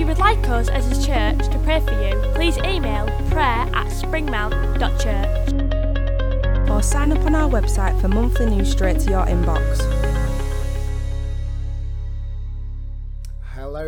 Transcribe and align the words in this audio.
If 0.00 0.04
you 0.04 0.14
would 0.14 0.18
like 0.18 0.48
us 0.48 0.70
as 0.70 0.86
a 0.86 1.06
church 1.06 1.52
to 1.52 1.58
pray 1.58 1.78
for 1.80 1.92
you, 1.92 2.18
please 2.32 2.56
email 2.56 3.04
prayer 3.28 3.68
at 3.74 3.88
springmount.church. 3.88 6.70
or 6.70 6.82
sign 6.82 7.12
up 7.12 7.22
on 7.26 7.34
our 7.34 7.50
website 7.50 8.00
for 8.00 8.08
monthly 8.08 8.46
news 8.46 8.70
straight 8.70 8.98
to 9.00 9.10
your 9.10 9.26
inbox. 9.26 9.99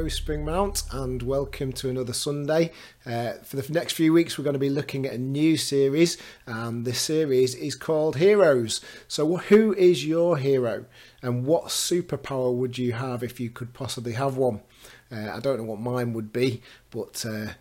Hello, 0.03 0.11
Springmount, 0.11 0.83
and 0.93 1.23
welcome 1.23 1.73
to 1.75 1.89
another 1.89 2.13
Sunday. 2.13 2.73
Uh, 3.07 3.35
for 3.45 3.55
the 3.55 3.73
next 3.73 3.93
few 3.93 4.13
weeks, 4.13 4.37
we're 4.37 4.43
going 4.43 4.53
to 4.53 4.59
be 4.59 4.69
looking 4.69 5.07
at 5.07 5.13
a 5.13 5.19
new 5.19 5.57
series, 5.57 6.19
and 6.45 6.85
this 6.85 7.01
series 7.01 7.55
is 7.55 7.77
called 7.77 8.17
Heroes. 8.17 8.81
So, 9.07 9.37
who 9.37 9.73
is 9.75 10.05
your 10.05 10.39
hero, 10.39 10.87
and 11.23 11.47
what 11.47 11.67
superpower 11.67 12.53
would 12.53 12.79
you 12.79 12.95
have 12.95 13.23
if 13.23 13.39
you 13.39 13.49
could 13.49 13.75
possibly 13.75 14.15
have 14.15 14.37
one? 14.37 14.63
Uh, 15.13 15.31
I 15.35 15.39
don't 15.39 15.59
know 15.59 15.67
what 15.67 15.79
mine 15.79 16.15
would 16.15 16.33
be, 16.33 16.63
but 16.91 17.25
uh, 17.25 17.53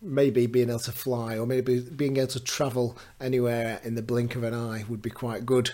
maybe 0.00 0.46
being 0.46 0.68
able 0.68 0.78
to 0.78 0.92
fly, 0.92 1.36
or 1.36 1.48
maybe 1.48 1.80
being 1.80 2.16
able 2.18 2.28
to 2.28 2.38
travel 2.38 2.96
anywhere 3.20 3.80
in 3.82 3.96
the 3.96 4.02
blink 4.02 4.36
of 4.36 4.44
an 4.44 4.54
eye 4.54 4.84
would 4.88 5.02
be 5.02 5.10
quite 5.10 5.44
good. 5.44 5.72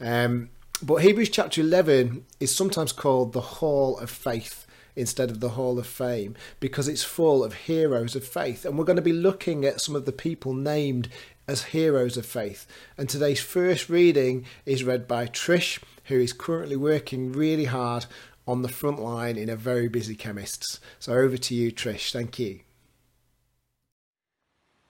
Um, 0.00 0.48
but 0.82 1.02
Hebrews 1.02 1.28
chapter 1.28 1.60
11 1.60 2.24
is 2.40 2.54
sometimes 2.54 2.92
called 2.92 3.34
the 3.34 3.42
Hall 3.42 3.98
of 3.98 4.08
Faith 4.08 4.65
instead 4.96 5.30
of 5.30 5.40
the 5.40 5.50
Hall 5.50 5.78
of 5.78 5.86
Fame 5.86 6.34
because 6.58 6.88
it's 6.88 7.04
full 7.04 7.44
of 7.44 7.54
heroes 7.54 8.16
of 8.16 8.26
faith. 8.26 8.64
And 8.64 8.76
we're 8.76 8.84
going 8.84 8.96
to 8.96 9.02
be 9.02 9.12
looking 9.12 9.64
at 9.64 9.80
some 9.80 9.94
of 9.94 10.06
the 10.06 10.12
people 10.12 10.54
named 10.54 11.08
as 11.46 11.64
heroes 11.64 12.16
of 12.16 12.26
faith. 12.26 12.66
And 12.98 13.08
today's 13.08 13.40
first 13.40 13.88
reading 13.88 14.44
is 14.64 14.82
read 14.82 15.06
by 15.06 15.26
Trish, 15.26 15.80
who 16.04 16.18
is 16.18 16.32
currently 16.32 16.76
working 16.76 17.32
really 17.32 17.66
hard 17.66 18.06
on 18.48 18.62
the 18.62 18.68
front 18.68 19.00
line 19.00 19.36
in 19.36 19.48
a 19.48 19.56
very 19.56 19.88
busy 19.88 20.14
chemist's. 20.14 20.80
So 20.98 21.12
over 21.12 21.36
to 21.36 21.54
you, 21.54 21.70
Trish. 21.70 22.12
Thank 22.12 22.38
you. 22.38 22.60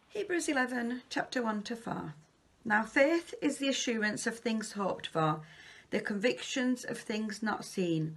Hebrews 0.08 0.48
11, 0.48 1.02
chapter 1.10 1.42
1 1.42 1.62
to 1.64 1.76
4. 1.76 2.14
Now 2.64 2.84
faith 2.84 3.34
is 3.42 3.58
the 3.58 3.68
assurance 3.68 4.26
of 4.26 4.38
things 4.38 4.72
hoped 4.72 5.06
for, 5.08 5.40
the 5.90 6.00
convictions 6.00 6.84
of 6.84 6.98
things 6.98 7.42
not 7.42 7.64
seen. 7.64 8.16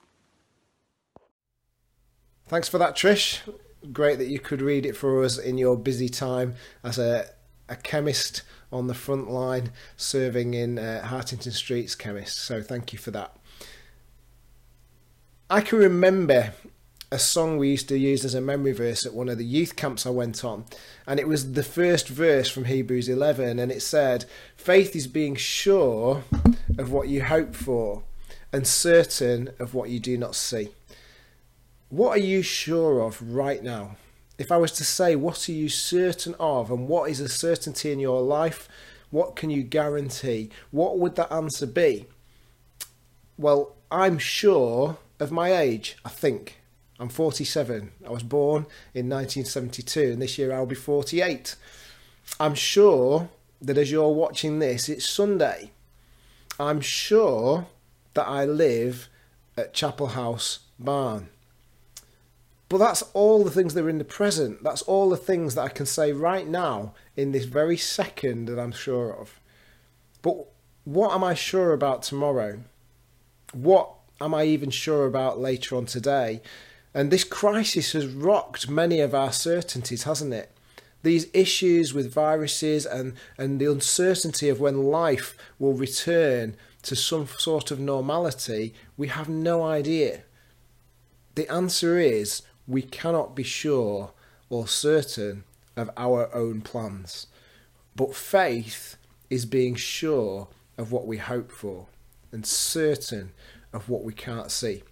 Thanks 2.51 2.67
for 2.67 2.79
that, 2.79 2.97
Trish. 2.97 3.39
Great 3.93 4.17
that 4.17 4.27
you 4.27 4.37
could 4.37 4.61
read 4.61 4.85
it 4.85 4.97
for 4.97 5.23
us 5.23 5.37
in 5.37 5.57
your 5.57 5.77
busy 5.77 6.09
time 6.09 6.55
as 6.83 6.99
a, 6.99 7.29
a 7.69 7.77
chemist 7.77 8.41
on 8.73 8.87
the 8.87 8.93
front 8.93 9.31
line 9.31 9.71
serving 9.95 10.53
in 10.53 10.77
uh, 10.77 11.01
Hartington 11.05 11.53
Street's 11.53 11.95
chemist. 11.95 12.35
So 12.39 12.61
thank 12.61 12.91
you 12.91 12.99
for 12.99 13.11
that. 13.11 13.37
I 15.49 15.61
can 15.61 15.79
remember 15.79 16.51
a 17.09 17.19
song 17.19 17.57
we 17.57 17.69
used 17.69 17.87
to 17.87 17.97
use 17.97 18.25
as 18.25 18.35
a 18.35 18.41
memory 18.41 18.73
verse 18.73 19.05
at 19.05 19.13
one 19.13 19.29
of 19.29 19.37
the 19.37 19.45
youth 19.45 19.77
camps 19.77 20.05
I 20.05 20.09
went 20.09 20.43
on, 20.43 20.65
and 21.07 21.21
it 21.21 21.29
was 21.29 21.53
the 21.53 21.63
first 21.63 22.09
verse 22.09 22.49
from 22.49 22.65
Hebrews 22.65 23.07
11, 23.07 23.59
and 23.59 23.71
it 23.71 23.81
said, 23.81 24.25
Faith 24.57 24.93
is 24.93 25.07
being 25.07 25.37
sure 25.37 26.25
of 26.77 26.91
what 26.91 27.07
you 27.07 27.23
hope 27.23 27.55
for 27.55 28.03
and 28.51 28.67
certain 28.67 29.51
of 29.57 29.73
what 29.73 29.89
you 29.89 30.01
do 30.01 30.17
not 30.17 30.35
see. 30.35 30.71
What 31.91 32.15
are 32.15 32.21
you 32.21 32.41
sure 32.41 33.01
of 33.01 33.21
right 33.21 33.61
now? 33.61 33.97
If 34.37 34.49
I 34.49 34.55
was 34.55 34.71
to 34.73 34.85
say, 34.85 35.17
what 35.17 35.49
are 35.49 35.51
you 35.51 35.67
certain 35.67 36.35
of, 36.39 36.71
and 36.71 36.87
what 36.87 37.09
is 37.09 37.19
a 37.19 37.27
certainty 37.27 37.91
in 37.91 37.99
your 37.99 38.21
life? 38.21 38.69
What 39.09 39.35
can 39.35 39.49
you 39.49 39.61
guarantee? 39.61 40.51
What 40.71 40.99
would 40.99 41.17
that 41.17 41.29
answer 41.33 41.67
be? 41.67 42.05
Well, 43.37 43.75
I'm 43.91 44.19
sure 44.19 44.99
of 45.19 45.33
my 45.33 45.53
age, 45.53 45.97
I 46.05 46.09
think. 46.09 46.61
I'm 46.97 47.09
47. 47.09 47.91
I 48.07 48.09
was 48.09 48.23
born 48.23 48.67
in 48.93 49.09
1972, 49.09 50.13
and 50.13 50.21
this 50.21 50.37
year 50.37 50.53
I'll 50.53 50.65
be 50.65 50.75
48. 50.75 51.57
I'm 52.39 52.55
sure 52.55 53.27
that 53.61 53.77
as 53.77 53.91
you're 53.91 54.13
watching 54.13 54.59
this, 54.59 54.87
it's 54.87 55.09
Sunday. 55.09 55.71
I'm 56.57 56.79
sure 56.79 57.67
that 58.13 58.29
I 58.29 58.45
live 58.45 59.09
at 59.57 59.73
Chapel 59.73 60.07
House 60.07 60.59
Barn. 60.79 61.27
But 62.71 62.77
that's 62.77 63.01
all 63.13 63.43
the 63.43 63.51
things 63.51 63.73
that 63.73 63.83
are 63.83 63.89
in 63.89 63.97
the 63.97 64.05
present. 64.05 64.63
That's 64.63 64.81
all 64.83 65.09
the 65.09 65.17
things 65.17 65.55
that 65.55 65.61
I 65.63 65.67
can 65.67 65.85
say 65.85 66.13
right 66.13 66.47
now 66.47 66.93
in 67.17 67.33
this 67.33 67.43
very 67.43 67.75
second 67.75 68.45
that 68.45 68.57
I'm 68.57 68.71
sure 68.71 69.13
of. 69.13 69.41
But 70.21 70.45
what 70.85 71.13
am 71.13 71.21
I 71.21 71.33
sure 71.33 71.73
about 71.73 72.01
tomorrow? 72.01 72.61
What 73.51 73.89
am 74.21 74.33
I 74.33 74.45
even 74.45 74.69
sure 74.69 75.05
about 75.05 75.37
later 75.37 75.75
on 75.75 75.85
today? 75.85 76.41
And 76.93 77.11
this 77.11 77.25
crisis 77.25 77.91
has 77.91 78.07
rocked 78.07 78.69
many 78.69 79.01
of 79.01 79.13
our 79.13 79.33
certainties, 79.33 80.03
hasn't 80.03 80.33
it? 80.33 80.49
These 81.03 81.27
issues 81.33 81.93
with 81.93 82.13
viruses 82.13 82.85
and, 82.85 83.15
and 83.37 83.59
the 83.59 83.69
uncertainty 83.69 84.47
of 84.47 84.61
when 84.61 84.83
life 84.83 85.35
will 85.59 85.73
return 85.73 86.55
to 86.83 86.95
some 86.95 87.27
sort 87.27 87.69
of 87.69 87.81
normality, 87.81 88.73
we 88.95 89.09
have 89.09 89.27
no 89.27 89.61
idea. 89.61 90.21
The 91.35 91.51
answer 91.51 91.97
is 91.97 92.43
we 92.67 92.81
cannot 92.81 93.35
be 93.35 93.43
sure 93.43 94.11
or 94.49 94.67
certain 94.67 95.43
of 95.75 95.89
our 95.97 96.33
own 96.35 96.61
plans. 96.61 97.27
But 97.95 98.15
faith 98.15 98.97
is 99.29 99.45
being 99.45 99.75
sure 99.75 100.47
of 100.77 100.91
what 100.91 101.07
we 101.07 101.17
hope 101.17 101.51
for 101.51 101.87
and 102.31 102.45
certain 102.45 103.31
of 103.73 103.89
what 103.89 104.03
we 104.03 104.13
can't 104.13 104.51
see. 104.51 104.83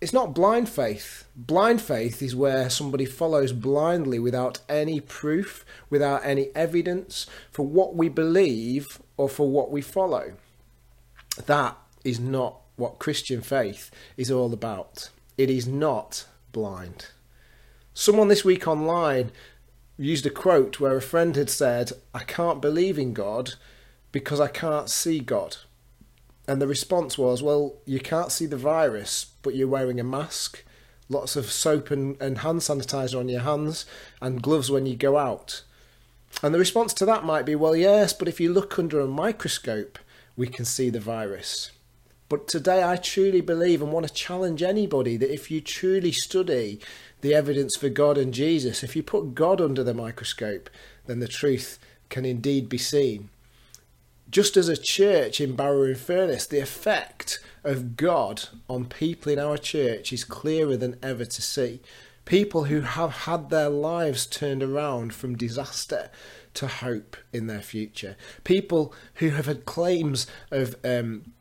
It's 0.00 0.12
not 0.12 0.34
blind 0.34 0.68
faith. 0.68 1.24
Blind 1.34 1.80
faith 1.80 2.22
is 2.22 2.36
where 2.36 2.68
somebody 2.68 3.06
follows 3.06 3.52
blindly 3.52 4.18
without 4.18 4.60
any 4.68 5.00
proof, 5.00 5.64
without 5.88 6.24
any 6.24 6.48
evidence 6.54 7.26
for 7.50 7.66
what 7.66 7.94
we 7.94 8.10
believe 8.10 9.00
or 9.16 9.28
for 9.28 9.48
what 9.50 9.70
we 9.70 9.80
follow. 9.80 10.34
That 11.46 11.78
is 12.04 12.20
not 12.20 12.60
what 12.76 12.98
Christian 12.98 13.40
faith 13.40 13.90
is 14.18 14.30
all 14.30 14.52
about. 14.52 15.08
It 15.38 15.48
is 15.48 15.66
not 15.66 16.26
blind. 16.56 17.08
Someone 17.92 18.28
this 18.28 18.42
week 18.42 18.66
online 18.66 19.30
used 19.98 20.24
a 20.24 20.30
quote 20.30 20.80
where 20.80 20.96
a 20.96 21.02
friend 21.02 21.36
had 21.36 21.50
said, 21.50 21.92
I 22.14 22.20
can't 22.20 22.62
believe 22.62 22.98
in 22.98 23.12
God 23.12 23.56
because 24.10 24.40
I 24.40 24.48
can't 24.48 24.88
see 24.88 25.20
God. 25.20 25.58
And 26.48 26.62
the 26.62 26.66
response 26.66 27.18
was, 27.18 27.42
well, 27.42 27.74
you 27.84 28.00
can't 28.00 28.32
see 28.32 28.46
the 28.46 28.56
virus, 28.56 29.26
but 29.42 29.54
you're 29.54 29.68
wearing 29.68 30.00
a 30.00 30.04
mask, 30.04 30.64
lots 31.10 31.36
of 31.36 31.52
soap 31.52 31.90
and, 31.90 32.16
and 32.22 32.38
hand 32.38 32.60
sanitizer 32.60 33.20
on 33.20 33.28
your 33.28 33.42
hands, 33.42 33.84
and 34.22 34.42
gloves 34.42 34.70
when 34.70 34.86
you 34.86 34.96
go 34.96 35.18
out. 35.18 35.62
And 36.42 36.54
the 36.54 36.58
response 36.58 36.94
to 36.94 37.04
that 37.04 37.22
might 37.22 37.44
be, 37.44 37.54
well, 37.54 37.76
yes, 37.76 38.14
but 38.14 38.28
if 38.28 38.40
you 38.40 38.50
look 38.50 38.78
under 38.78 38.98
a 38.98 39.06
microscope, 39.06 39.98
we 40.38 40.46
can 40.46 40.64
see 40.64 40.88
the 40.88 41.00
virus. 41.00 41.70
But 42.28 42.48
today, 42.48 42.82
I 42.82 42.96
truly 42.96 43.40
believe 43.40 43.80
and 43.80 43.92
want 43.92 44.06
to 44.06 44.12
challenge 44.12 44.62
anybody 44.62 45.16
that 45.16 45.32
if 45.32 45.50
you 45.50 45.60
truly 45.60 46.10
study 46.10 46.80
the 47.20 47.34
evidence 47.34 47.76
for 47.76 47.88
God 47.88 48.18
and 48.18 48.34
Jesus, 48.34 48.82
if 48.82 48.96
you 48.96 49.02
put 49.02 49.34
God 49.34 49.60
under 49.60 49.84
the 49.84 49.94
microscope, 49.94 50.68
then 51.06 51.20
the 51.20 51.28
truth 51.28 51.78
can 52.08 52.24
indeed 52.24 52.68
be 52.68 52.78
seen. 52.78 53.30
Just 54.28 54.56
as 54.56 54.68
a 54.68 54.76
church 54.76 55.40
in 55.40 55.54
Barrow 55.54 55.84
in 55.84 55.94
Furness, 55.94 56.46
the 56.46 56.58
effect 56.58 57.38
of 57.62 57.96
God 57.96 58.48
on 58.68 58.86
people 58.86 59.30
in 59.30 59.38
our 59.38 59.56
church 59.56 60.12
is 60.12 60.24
clearer 60.24 60.76
than 60.76 60.98
ever 61.02 61.24
to 61.24 61.42
see. 61.42 61.80
People 62.24 62.64
who 62.64 62.80
have 62.80 63.12
had 63.12 63.50
their 63.50 63.68
lives 63.68 64.26
turned 64.26 64.64
around 64.64 65.14
from 65.14 65.36
disaster 65.36 66.10
to 66.54 66.66
hope 66.66 67.16
in 67.32 67.46
their 67.46 67.60
future. 67.60 68.16
People 68.42 68.92
who 69.16 69.30
have 69.30 69.46
had 69.46 69.64
claims 69.64 70.26
of 70.50 70.74
um, 70.84 71.34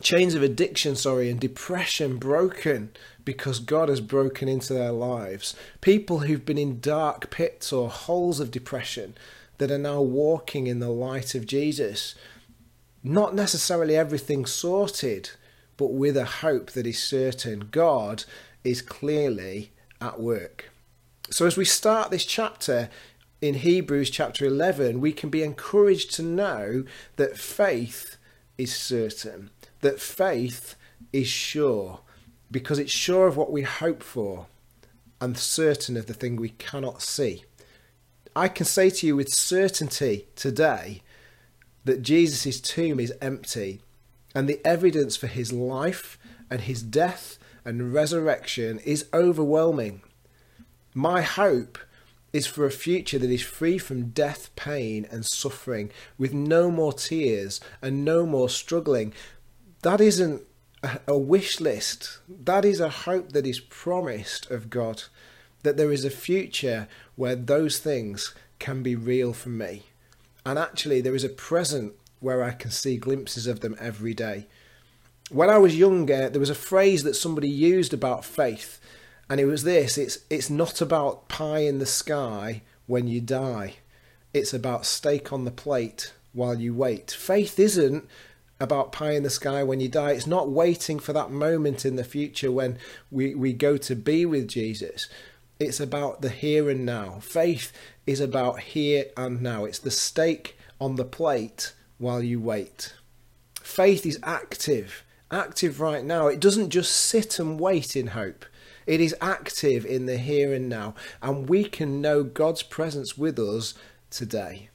chains 0.00 0.34
of 0.34 0.42
addiction, 0.42 0.96
sorry, 0.96 1.30
and 1.30 1.40
depression 1.40 2.16
broken 2.18 2.90
because 3.24 3.58
God 3.60 3.88
has 3.88 4.00
broken 4.00 4.48
into 4.48 4.72
their 4.72 4.92
lives. 4.92 5.54
People 5.80 6.20
who've 6.20 6.44
been 6.44 6.58
in 6.58 6.80
dark 6.80 7.30
pits 7.30 7.72
or 7.72 7.88
holes 7.88 8.40
of 8.40 8.50
depression 8.50 9.14
that 9.58 9.70
are 9.70 9.78
now 9.78 10.00
walking 10.00 10.66
in 10.66 10.78
the 10.78 10.90
light 10.90 11.34
of 11.34 11.46
Jesus. 11.46 12.14
Not 13.02 13.34
necessarily 13.34 13.96
everything 13.96 14.46
sorted, 14.46 15.30
but 15.76 15.92
with 15.92 16.16
a 16.16 16.24
hope 16.24 16.72
that 16.72 16.86
is 16.86 17.02
certain. 17.02 17.68
God 17.70 18.24
is 18.64 18.82
clearly 18.82 19.72
at 20.00 20.20
work. 20.20 20.70
So, 21.30 21.46
as 21.46 21.56
we 21.56 21.64
start 21.64 22.10
this 22.10 22.24
chapter 22.24 22.88
in 23.40 23.54
Hebrews 23.54 24.10
chapter 24.10 24.46
11, 24.46 25.00
we 25.00 25.12
can 25.12 25.28
be 25.28 25.42
encouraged 25.42 26.14
to 26.14 26.22
know 26.22 26.84
that 27.16 27.36
faith 27.36 28.16
is 28.56 28.74
certain, 28.74 29.50
that 29.80 30.00
faith 30.00 30.74
is 31.12 31.28
sure, 31.28 32.00
because 32.50 32.78
it's 32.78 32.92
sure 32.92 33.26
of 33.26 33.36
what 33.36 33.52
we 33.52 33.62
hope 33.62 34.02
for 34.02 34.46
and 35.20 35.36
certain 35.36 35.96
of 35.96 36.06
the 36.06 36.14
thing 36.14 36.36
we 36.36 36.50
cannot 36.50 37.02
see. 37.02 37.44
I 38.36 38.48
can 38.48 38.66
say 38.66 38.90
to 38.90 39.06
you 39.06 39.16
with 39.16 39.32
certainty 39.32 40.28
today 40.36 41.02
that 41.84 42.02
Jesus' 42.02 42.60
tomb 42.60 43.00
is 43.00 43.12
empty 43.20 43.80
and 44.34 44.48
the 44.48 44.60
evidence 44.64 45.16
for 45.16 45.26
his 45.26 45.52
life 45.52 46.18
and 46.50 46.60
his 46.60 46.82
death 46.82 47.38
and 47.64 47.92
resurrection 47.92 48.78
is 48.80 49.06
overwhelming. 49.12 50.02
My 50.94 51.22
hope 51.22 51.78
is 52.32 52.46
for 52.46 52.66
a 52.66 52.70
future 52.70 53.18
that 53.18 53.30
is 53.30 53.42
free 53.42 53.78
from 53.78 54.10
death, 54.10 54.54
pain, 54.54 55.06
and 55.10 55.24
suffering, 55.24 55.90
with 56.18 56.34
no 56.34 56.70
more 56.70 56.92
tears 56.92 57.60
and 57.80 58.04
no 58.04 58.26
more 58.26 58.48
struggling. 58.48 59.12
That 59.82 60.00
isn't 60.00 60.42
a 61.06 61.18
wish 61.18 61.60
list, 61.60 62.18
that 62.28 62.64
is 62.64 62.80
a 62.80 62.88
hope 62.88 63.32
that 63.32 63.46
is 63.46 63.60
promised 63.60 64.50
of 64.50 64.70
God, 64.70 65.04
that 65.62 65.76
there 65.76 65.92
is 65.92 66.04
a 66.04 66.10
future 66.10 66.88
where 67.16 67.34
those 67.36 67.78
things 67.78 68.34
can 68.58 68.82
be 68.82 68.94
real 68.94 69.32
for 69.32 69.48
me. 69.48 69.84
And 70.46 70.58
actually, 70.58 71.00
there 71.00 71.14
is 71.14 71.24
a 71.24 71.28
present 71.28 71.94
where 72.20 72.42
I 72.42 72.52
can 72.52 72.70
see 72.70 72.96
glimpses 72.96 73.46
of 73.46 73.60
them 73.60 73.76
every 73.78 74.14
day. 74.14 74.46
When 75.30 75.50
I 75.50 75.58
was 75.58 75.76
younger, 75.76 76.28
there 76.28 76.40
was 76.40 76.50
a 76.50 76.54
phrase 76.54 77.02
that 77.02 77.14
somebody 77.14 77.48
used 77.48 77.92
about 77.92 78.24
faith 78.24 78.80
and 79.28 79.40
it 79.40 79.44
was 79.44 79.62
this 79.62 79.98
it's 79.98 80.18
it's 80.30 80.50
not 80.50 80.80
about 80.80 81.28
pie 81.28 81.60
in 81.60 81.78
the 81.78 81.86
sky 81.86 82.62
when 82.86 83.06
you 83.06 83.20
die 83.20 83.74
it's 84.32 84.54
about 84.54 84.86
steak 84.86 85.32
on 85.32 85.44
the 85.44 85.50
plate 85.50 86.12
while 86.32 86.58
you 86.58 86.74
wait 86.74 87.10
faith 87.10 87.58
isn't 87.58 88.08
about 88.60 88.92
pie 88.92 89.12
in 89.12 89.22
the 89.22 89.30
sky 89.30 89.62
when 89.62 89.80
you 89.80 89.88
die. 89.88 90.12
It's 90.12 90.26
not 90.26 90.50
waiting 90.50 90.98
for 90.98 91.12
that 91.12 91.30
moment 91.30 91.84
in 91.84 91.96
the 91.96 92.04
future 92.04 92.50
when 92.50 92.78
we, 93.10 93.34
we 93.34 93.52
go 93.52 93.76
to 93.76 93.94
be 93.94 94.26
with 94.26 94.48
jesus. 94.48 95.08
It's 95.60 95.80
about 95.80 96.22
the 96.22 96.28
here 96.28 96.70
and 96.70 96.86
now. 96.86 97.18
Faith 97.20 97.72
is 98.06 98.20
about 98.20 98.60
here 98.60 99.06
and 99.16 99.42
now. 99.42 99.64
It's 99.64 99.78
the 99.78 99.90
steak 99.90 100.56
on 100.80 100.96
the 100.96 101.04
plate 101.04 101.74
while 101.98 102.22
you 102.22 102.40
wait. 102.40 102.94
Faith 103.60 104.06
is 104.06 104.18
active 104.22 105.04
active 105.30 105.80
right 105.80 106.04
now. 106.04 106.26
It 106.26 106.40
doesn't 106.40 106.70
just 106.70 106.92
sit 106.92 107.38
and 107.38 107.60
wait 107.60 107.96
in 107.96 108.08
hope. 108.08 108.44
It 108.86 109.00
is 109.00 109.14
active 109.20 109.84
in 109.84 110.06
the 110.06 110.16
here 110.16 110.52
and 110.54 110.68
now, 110.68 110.94
and 111.20 111.48
we 111.48 111.64
can 111.64 112.00
know 112.00 112.22
God's 112.22 112.62
presence 112.62 113.18
with 113.18 113.38
us 113.38 113.74
today. 114.10 114.70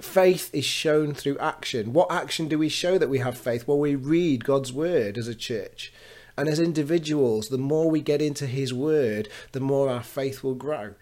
Faith 0.00 0.50
is 0.52 0.64
shown 0.64 1.14
through 1.14 1.38
action. 1.38 1.92
What 1.92 2.10
action 2.10 2.48
do 2.48 2.58
we 2.58 2.68
show 2.68 2.98
that 2.98 3.10
we 3.10 3.18
have 3.18 3.36
faith? 3.36 3.68
Well, 3.68 3.78
we 3.78 3.94
read 3.94 4.44
God's 4.44 4.72
word 4.72 5.18
as 5.18 5.28
a 5.28 5.34
church. 5.34 5.92
And 6.36 6.48
as 6.48 6.58
individuals, 6.58 7.48
the 7.48 7.58
more 7.58 7.90
we 7.90 8.00
get 8.00 8.22
into 8.22 8.46
His 8.46 8.72
Word, 8.72 9.28
the 9.52 9.60
more 9.60 9.90
our 9.90 10.02
faith 10.02 10.42
will 10.42 10.54
grow. 10.54 10.94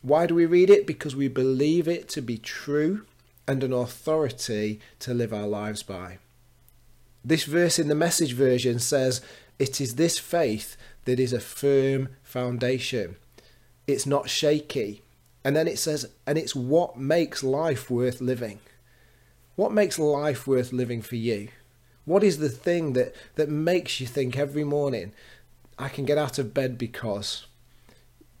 Why 0.00 0.26
do 0.26 0.34
we 0.34 0.46
read 0.46 0.70
it? 0.70 0.86
Because 0.86 1.14
we 1.14 1.28
believe 1.28 1.86
it 1.86 2.08
to 2.10 2.22
be 2.22 2.38
true 2.38 3.04
and 3.46 3.62
an 3.62 3.72
authority 3.72 4.80
to 5.00 5.14
live 5.14 5.32
our 5.32 5.46
lives 5.46 5.82
by. 5.82 6.18
This 7.24 7.44
verse 7.44 7.78
in 7.78 7.88
the 7.88 7.94
message 7.94 8.32
version 8.32 8.78
says, 8.78 9.20
It 9.58 9.80
is 9.80 9.94
this 9.94 10.18
faith 10.18 10.76
that 11.04 11.20
is 11.20 11.32
a 11.32 11.40
firm 11.40 12.08
foundation. 12.22 13.16
It's 13.86 14.06
not 14.06 14.30
shaky. 14.30 15.01
And 15.44 15.56
then 15.56 15.66
it 15.66 15.78
says, 15.78 16.06
and 16.26 16.38
it's 16.38 16.54
what 16.54 16.96
makes 16.96 17.42
life 17.42 17.90
worth 17.90 18.20
living. 18.20 18.60
What 19.56 19.72
makes 19.72 19.98
life 19.98 20.46
worth 20.46 20.72
living 20.72 21.02
for 21.02 21.16
you? 21.16 21.48
What 22.04 22.24
is 22.24 22.38
the 22.38 22.48
thing 22.48 22.94
that, 22.94 23.14
that 23.36 23.48
makes 23.48 24.00
you 24.00 24.06
think 24.06 24.36
every 24.36 24.64
morning, 24.64 25.12
I 25.78 25.88
can 25.88 26.04
get 26.04 26.18
out 26.18 26.38
of 26.38 26.54
bed 26.54 26.78
because? 26.78 27.46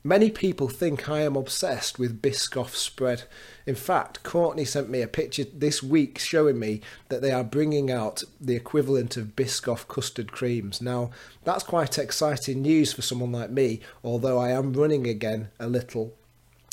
Many 0.04 0.30
people 0.30 0.68
think 0.68 1.08
I 1.08 1.20
am 1.20 1.36
obsessed 1.36 1.96
with 1.96 2.20
Biscoff 2.20 2.70
spread. 2.70 3.22
In 3.66 3.76
fact, 3.76 4.24
Courtney 4.24 4.64
sent 4.64 4.90
me 4.90 5.00
a 5.00 5.06
picture 5.06 5.44
this 5.44 5.80
week 5.80 6.18
showing 6.18 6.58
me 6.58 6.80
that 7.08 7.22
they 7.22 7.30
are 7.30 7.44
bringing 7.44 7.88
out 7.88 8.24
the 8.40 8.56
equivalent 8.56 9.16
of 9.16 9.36
Biscoff 9.36 9.86
custard 9.86 10.32
creams. 10.32 10.82
Now, 10.82 11.12
that's 11.44 11.62
quite 11.62 11.98
exciting 11.98 12.62
news 12.62 12.92
for 12.92 13.02
someone 13.02 13.30
like 13.30 13.50
me, 13.50 13.78
although 14.02 14.40
I 14.40 14.50
am 14.50 14.72
running 14.72 15.06
again 15.06 15.50
a 15.60 15.68
little 15.68 16.14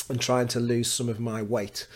and 0.10 0.20
trying 0.20 0.48
to 0.50 0.60
lose 0.60 0.92
some 0.92 1.08
of 1.08 1.20
my 1.20 1.42
weight. 1.42 1.88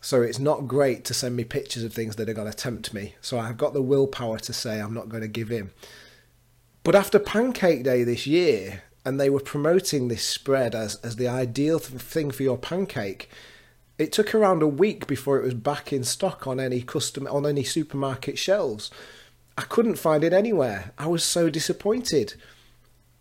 So 0.00 0.22
it's 0.22 0.38
not 0.38 0.68
great 0.68 1.04
to 1.06 1.14
send 1.14 1.36
me 1.36 1.44
pictures 1.44 1.82
of 1.82 1.92
things 1.92 2.16
that 2.16 2.28
are 2.28 2.34
going 2.34 2.50
to 2.50 2.56
tempt 2.56 2.92
me. 2.92 3.14
So 3.20 3.38
I've 3.38 3.56
got 3.56 3.72
the 3.72 3.82
willpower 3.82 4.38
to 4.40 4.52
say 4.52 4.80
I'm 4.80 4.94
not 4.94 5.08
going 5.08 5.22
to 5.22 5.28
give 5.28 5.50
in. 5.50 5.70
But 6.82 6.94
after 6.94 7.18
Pancake 7.18 7.82
Day 7.82 8.04
this 8.04 8.26
year, 8.26 8.82
and 9.06 9.20
they 9.20 9.30
were 9.30 9.40
promoting 9.40 10.08
this 10.08 10.24
spread 10.24 10.74
as, 10.74 10.96
as 10.96 11.14
the 11.14 11.28
ideal 11.28 11.78
thing 11.78 12.32
for 12.32 12.42
your 12.42 12.58
pancake. 12.58 13.30
It 13.98 14.10
took 14.10 14.34
around 14.34 14.62
a 14.62 14.68
week 14.68 15.06
before 15.06 15.38
it 15.38 15.44
was 15.44 15.54
back 15.54 15.92
in 15.92 16.02
stock 16.02 16.48
on 16.48 16.58
any 16.58 16.82
custom 16.82 17.28
on 17.28 17.46
any 17.46 17.62
supermarket 17.62 18.36
shelves. 18.36 18.90
I 19.56 19.62
couldn't 19.62 19.94
find 19.94 20.24
it 20.24 20.32
anywhere. 20.32 20.90
I 20.98 21.06
was 21.06 21.22
so 21.22 21.48
disappointed. 21.48 22.34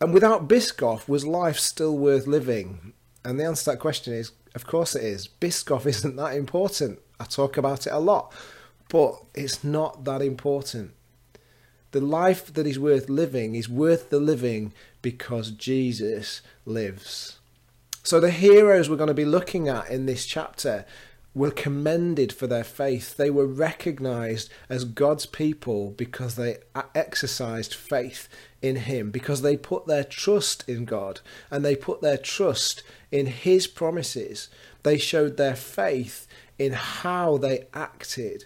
And 0.02 0.12
without 0.12 0.50
Biscoff, 0.50 1.08
was 1.08 1.28
life 1.28 1.60
still 1.60 1.96
worth 1.96 2.26
living? 2.26 2.94
And 3.26 3.40
the 3.40 3.46
answer 3.46 3.66
to 3.66 3.70
that 3.72 3.80
question 3.80 4.14
is, 4.14 4.32
of 4.54 4.66
course 4.66 4.96
it 4.96 5.04
is. 5.04 5.28
Biscoff 5.28 5.86
isn't 5.86 6.16
that 6.16 6.36
important. 6.36 7.00
I 7.20 7.26
talk 7.26 7.58
about 7.58 7.88
it 7.88 7.94
a 7.94 8.00
lot, 8.00 8.32
but 8.90 9.16
it's 9.34 9.64
not 9.64 10.06
that 10.06 10.22
important. 10.22 10.94
The 11.92 12.02
life 12.02 12.54
that 12.54 12.68
is 12.68 12.78
worth 12.78 13.10
living 13.10 13.56
is 13.56 13.70
worth 13.70 14.10
the 14.10 14.20
living 14.20 14.74
because 15.02 15.52
Jesus 15.52 16.42
lives. 16.66 17.40
So, 18.04 18.20
the 18.20 18.32
heroes 18.32 18.90
we're 18.90 18.98
going 18.98 19.08
to 19.08 19.14
be 19.14 19.26
looking 19.26 19.68
at 19.68 19.90
in 19.90 20.06
this 20.06 20.26
chapter 20.26 20.86
were 21.34 21.52
commended 21.52 22.32
for 22.32 22.48
their 22.48 22.64
faith. 22.64 23.18
They 23.18 23.30
were 23.30 23.46
recognized 23.46 24.50
as 24.70 24.86
God's 24.86 25.26
people 25.26 25.92
because 25.92 26.36
they 26.36 26.58
exercised 26.96 27.74
faith 27.74 28.30
in 28.62 28.78
Him, 28.78 29.12
because 29.12 29.42
they 29.42 29.58
put 29.58 29.86
their 29.86 30.04
trust 30.04 30.68
in 30.68 30.86
God 30.86 31.20
and 31.52 31.64
they 31.64 31.76
put 31.76 32.02
their 32.02 32.18
trust 32.18 32.84
in 33.16 33.28
His 33.28 33.66
promises. 33.66 34.50
They 34.84 34.98
showed 34.98 35.38
their 35.38 35.56
faith 35.56 36.28
in 36.60 36.74
how 36.74 37.38
they 37.38 37.68
acted. 37.74 38.46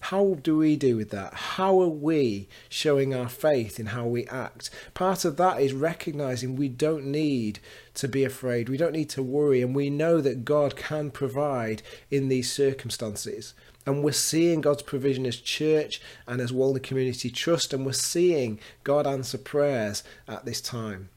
How 0.00 0.34
do 0.42 0.58
we 0.58 0.76
do 0.76 0.98
with 0.98 1.10
that? 1.10 1.32
How 1.32 1.80
are 1.80 1.88
we 1.88 2.48
showing 2.68 3.14
our 3.14 3.28
faith 3.28 3.80
in 3.80 3.86
how 3.86 4.06
we 4.06 4.26
act? 4.26 4.70
Part 4.92 5.24
of 5.24 5.38
that 5.38 5.60
is 5.60 5.72
recognizing 5.72 6.54
we 6.54 6.68
don't 6.68 7.06
need 7.06 7.58
to 7.94 8.06
be 8.06 8.22
afraid, 8.22 8.68
we 8.68 8.76
don't 8.76 8.92
need 8.92 9.08
to 9.10 9.22
worry, 9.22 9.62
and 9.62 9.74
we 9.74 9.88
know 9.88 10.20
that 10.20 10.44
God 10.44 10.76
can 10.76 11.10
provide 11.10 11.82
in 12.10 12.28
these 12.28 12.52
circumstances. 12.52 13.54
And 13.86 14.04
we're 14.04 14.12
seeing 14.12 14.60
God's 14.60 14.82
provision 14.82 15.24
as 15.24 15.36
church 15.36 16.02
and 16.26 16.40
as 16.40 16.52
Walney 16.52 16.80
Community 16.80 17.30
Trust, 17.30 17.72
and 17.72 17.86
we're 17.86 17.92
seeing 17.92 18.60
God 18.84 19.06
answer 19.06 19.38
prayers 19.38 20.04
at 20.28 20.44
this 20.44 20.60
time. 20.60 21.08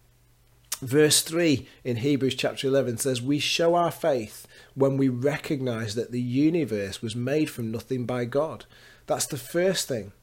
Verse 0.82 1.22
3 1.24 1.68
in 1.84 1.98
Hebrews 1.98 2.36
chapter 2.36 2.68
11 2.68 3.00
says, 3.00 3.22
We 3.22 3.40
show 3.40 3.76
our 3.76 3.92
faith 3.92 4.48
when 4.76 4.96
we 4.96 5.10
recognize 5.10 5.96
that 5.96 6.12
the 6.12 6.22
universe 6.22 7.02
was 7.02 7.18
made 7.18 7.50
from 7.50 7.70
nothing 7.70 8.06
by 8.06 8.24
God. 8.24 8.64
That's 9.06 9.26
the 9.26 9.38
first 9.38 9.90
thing. 9.90 10.14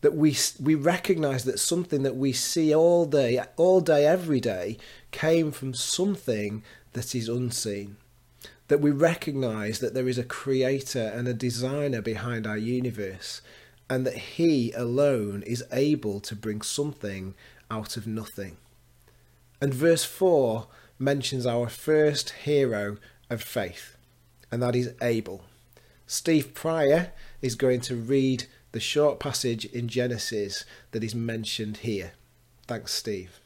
That 0.00 0.14
we, 0.14 0.34
we 0.58 0.74
recognize 0.74 1.44
that 1.44 1.58
something 1.58 2.02
that 2.04 2.16
we 2.16 2.32
see 2.32 2.74
all 2.74 3.04
day, 3.04 3.42
all 3.58 3.82
day, 3.82 4.06
every 4.06 4.40
day, 4.40 4.78
came 5.10 5.52
from 5.52 5.74
something 5.74 6.62
that 6.94 7.14
is 7.14 7.28
unseen. 7.28 7.98
That 8.68 8.80
we 8.80 8.92
recognize 8.92 9.80
that 9.80 9.92
there 9.92 10.08
is 10.08 10.16
a 10.16 10.24
creator 10.24 11.12
and 11.14 11.28
a 11.28 11.34
designer 11.34 12.00
behind 12.00 12.46
our 12.46 12.56
universe, 12.56 13.42
and 13.90 14.06
that 14.06 14.16
He 14.16 14.72
alone 14.72 15.42
is 15.42 15.62
able 15.70 16.20
to 16.20 16.34
bring 16.34 16.62
something 16.62 17.34
out 17.70 17.98
of 17.98 18.06
nothing. 18.06 18.56
And 19.60 19.74
verse 19.74 20.04
4 20.04 20.66
mentions 20.98 21.46
our 21.46 21.68
first 21.68 22.30
hero 22.30 22.96
of 23.28 23.42
faith, 23.42 23.96
and 24.50 24.62
that 24.62 24.74
is 24.74 24.94
Abel. 25.02 25.44
Steve 26.06 26.54
Pryor 26.54 27.12
is 27.40 27.54
going 27.54 27.80
to 27.82 27.96
read 27.96 28.46
the 28.72 28.80
short 28.80 29.20
passage 29.20 29.64
in 29.64 29.88
Genesis 29.88 30.64
that 30.92 31.04
is 31.04 31.14
mentioned 31.14 31.78
here. 31.78 32.12
Thanks, 32.66 32.92
Steve. 32.92 33.40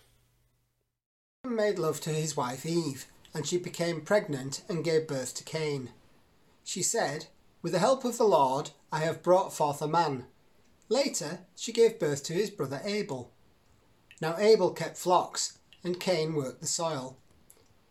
made 1.45 1.79
love 1.79 2.01
to 2.03 2.11
his 2.11 2.37
wife 2.37 2.65
Eve, 2.65 3.07
and 3.33 3.47
she 3.47 3.59
became 3.59 4.01
pregnant 4.01 4.63
and 4.69 4.85
gave 4.85 5.09
birth 5.09 5.35
to 5.35 5.45
Cain. 5.45 5.91
She 6.63 6.83
said, 6.83 7.27
With 7.63 7.73
the 7.73 7.79
help 7.79 8.05
of 8.05 8.19
the 8.19 8.25
Lord, 8.25 8.71
I 8.93 9.01
have 9.01 9.23
brought 9.23 9.53
forth 9.53 9.83
a 9.83 9.89
man. 9.89 10.27
Later, 10.89 11.41
she 11.57 11.73
gave 11.73 11.99
birth 11.99 12.23
to 12.25 12.33
his 12.33 12.51
brother 12.51 12.81
Abel. 12.85 13.33
Now 14.21 14.37
Abel 14.39 14.71
kept 14.71 14.97
flocks, 14.97 15.59
and 15.85 16.01
Cain 16.01 16.35
worked 16.35 16.61
the 16.61 16.67
soil. 16.67 17.17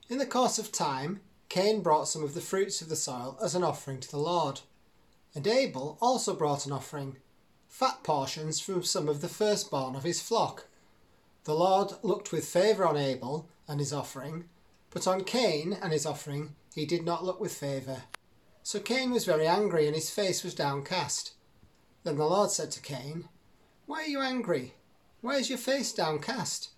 In 0.10 0.18
the 0.18 0.26
course 0.26 0.60
of 0.60 0.72
time, 0.72 1.22
Cain 1.48 1.82
brought 1.82 2.08
some 2.08 2.24
of 2.24 2.34
the 2.34 2.42
fruits 2.42 2.82
of 2.82 2.90
the 2.90 2.96
soil 2.96 3.38
as 3.42 3.54
an 3.54 3.64
offering 3.64 4.00
to 4.00 4.10
the 4.10 4.18
Lord. 4.18 4.62
And 5.36 5.48
Abel 5.48 5.98
also 6.02 6.36
brought 6.36 6.66
an 6.66 6.72
offering, 6.72 7.18
fat 7.70 8.04
portions 8.04 8.60
from 8.60 8.84
some 8.84 9.08
of 9.08 9.22
the 9.22 9.30
firstborn 9.30 9.96
of 9.96 10.04
his 10.04 10.22
flock. 10.22 10.68
The 11.44 11.54
Lord 11.54 11.92
looked 12.02 12.32
with 12.32 12.46
favour 12.46 12.86
on 12.86 12.98
Abel 12.98 13.48
and 13.68 13.80
his 13.80 13.94
offering, 13.94 14.46
but 14.90 15.08
on 15.08 15.24
Cain 15.24 15.78
and 15.82 15.94
his 15.94 16.06
offering 16.06 16.56
he 16.74 16.86
did 16.86 17.06
not 17.06 17.24
look 17.24 17.40
with 17.40 17.54
favour. 17.54 18.04
So 18.64 18.80
Cain 18.80 19.12
was 19.12 19.26
very 19.26 19.46
angry, 19.46 19.86
and 19.86 19.96
his 19.96 20.10
face 20.10 20.44
was 20.44 20.56
downcast. 20.56 21.34
Then 22.04 22.18
the 22.18 22.26
Lord 22.26 22.50
said 22.50 22.72
to 22.72 22.82
Cain, 22.82 23.28
Why 23.86 24.04
are 24.04 24.08
you 24.08 24.22
angry? 24.22 24.74
Why 25.22 25.36
is 25.36 25.50
your 25.50 25.60
face 25.60 25.92
downcast? 25.94 26.73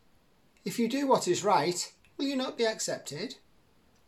If 0.66 0.80
you 0.80 0.90
do 0.90 1.08
what 1.08 1.28
is 1.28 1.44
right, 1.44 1.94
will 2.18 2.26
you 2.26 2.36
not 2.36 2.58
be 2.58 2.66
accepted? 2.66 3.36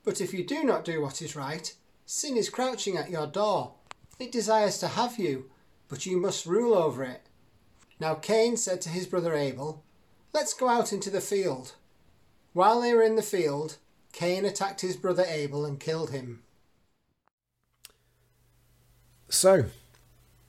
But 0.03 0.19
if 0.19 0.33
you 0.33 0.43
do 0.43 0.63
not 0.63 0.83
do 0.83 1.01
what 1.01 1.21
is 1.21 1.35
right, 1.35 1.71
sin 2.07 2.35
is 2.35 2.49
crouching 2.49 2.97
at 2.97 3.11
your 3.11 3.27
door. 3.27 3.75
It 4.19 4.31
desires 4.31 4.79
to 4.79 4.87
have 4.87 5.19
you, 5.19 5.51
but 5.87 6.07
you 6.07 6.19
must 6.19 6.47
rule 6.47 6.73
over 6.73 7.03
it. 7.03 7.21
Now 7.99 8.15
Cain 8.15 8.57
said 8.57 8.81
to 8.81 8.89
his 8.89 9.05
brother 9.05 9.35
Abel, 9.35 9.83
Let's 10.33 10.55
go 10.55 10.67
out 10.67 10.91
into 10.91 11.11
the 11.11 11.21
field. 11.21 11.75
While 12.53 12.81
they 12.81 12.93
were 12.93 13.03
in 13.03 13.15
the 13.15 13.21
field, 13.21 13.77
Cain 14.11 14.43
attacked 14.43 14.81
his 14.81 14.97
brother 14.97 15.25
Abel 15.27 15.63
and 15.63 15.79
killed 15.79 16.09
him. 16.09 16.41
So, 19.29 19.65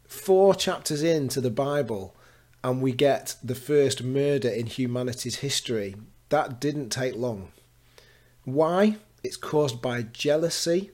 four 0.07 0.55
chapters 0.55 1.03
into 1.03 1.41
the 1.41 1.51
Bible, 1.51 2.15
and 2.69 2.83
we 2.83 2.93
get 2.93 3.35
the 3.43 3.55
first 3.55 4.03
murder 4.03 4.51
in 4.51 4.67
humanity's 4.67 5.37
history. 5.37 5.97
That 6.29 6.61
didn't 6.61 6.91
take 6.91 7.17
long. 7.17 7.51
Why? 8.45 8.99
It's 9.25 9.39
caused 9.39 9.81
by 9.81 10.03
jealousy, 10.03 10.91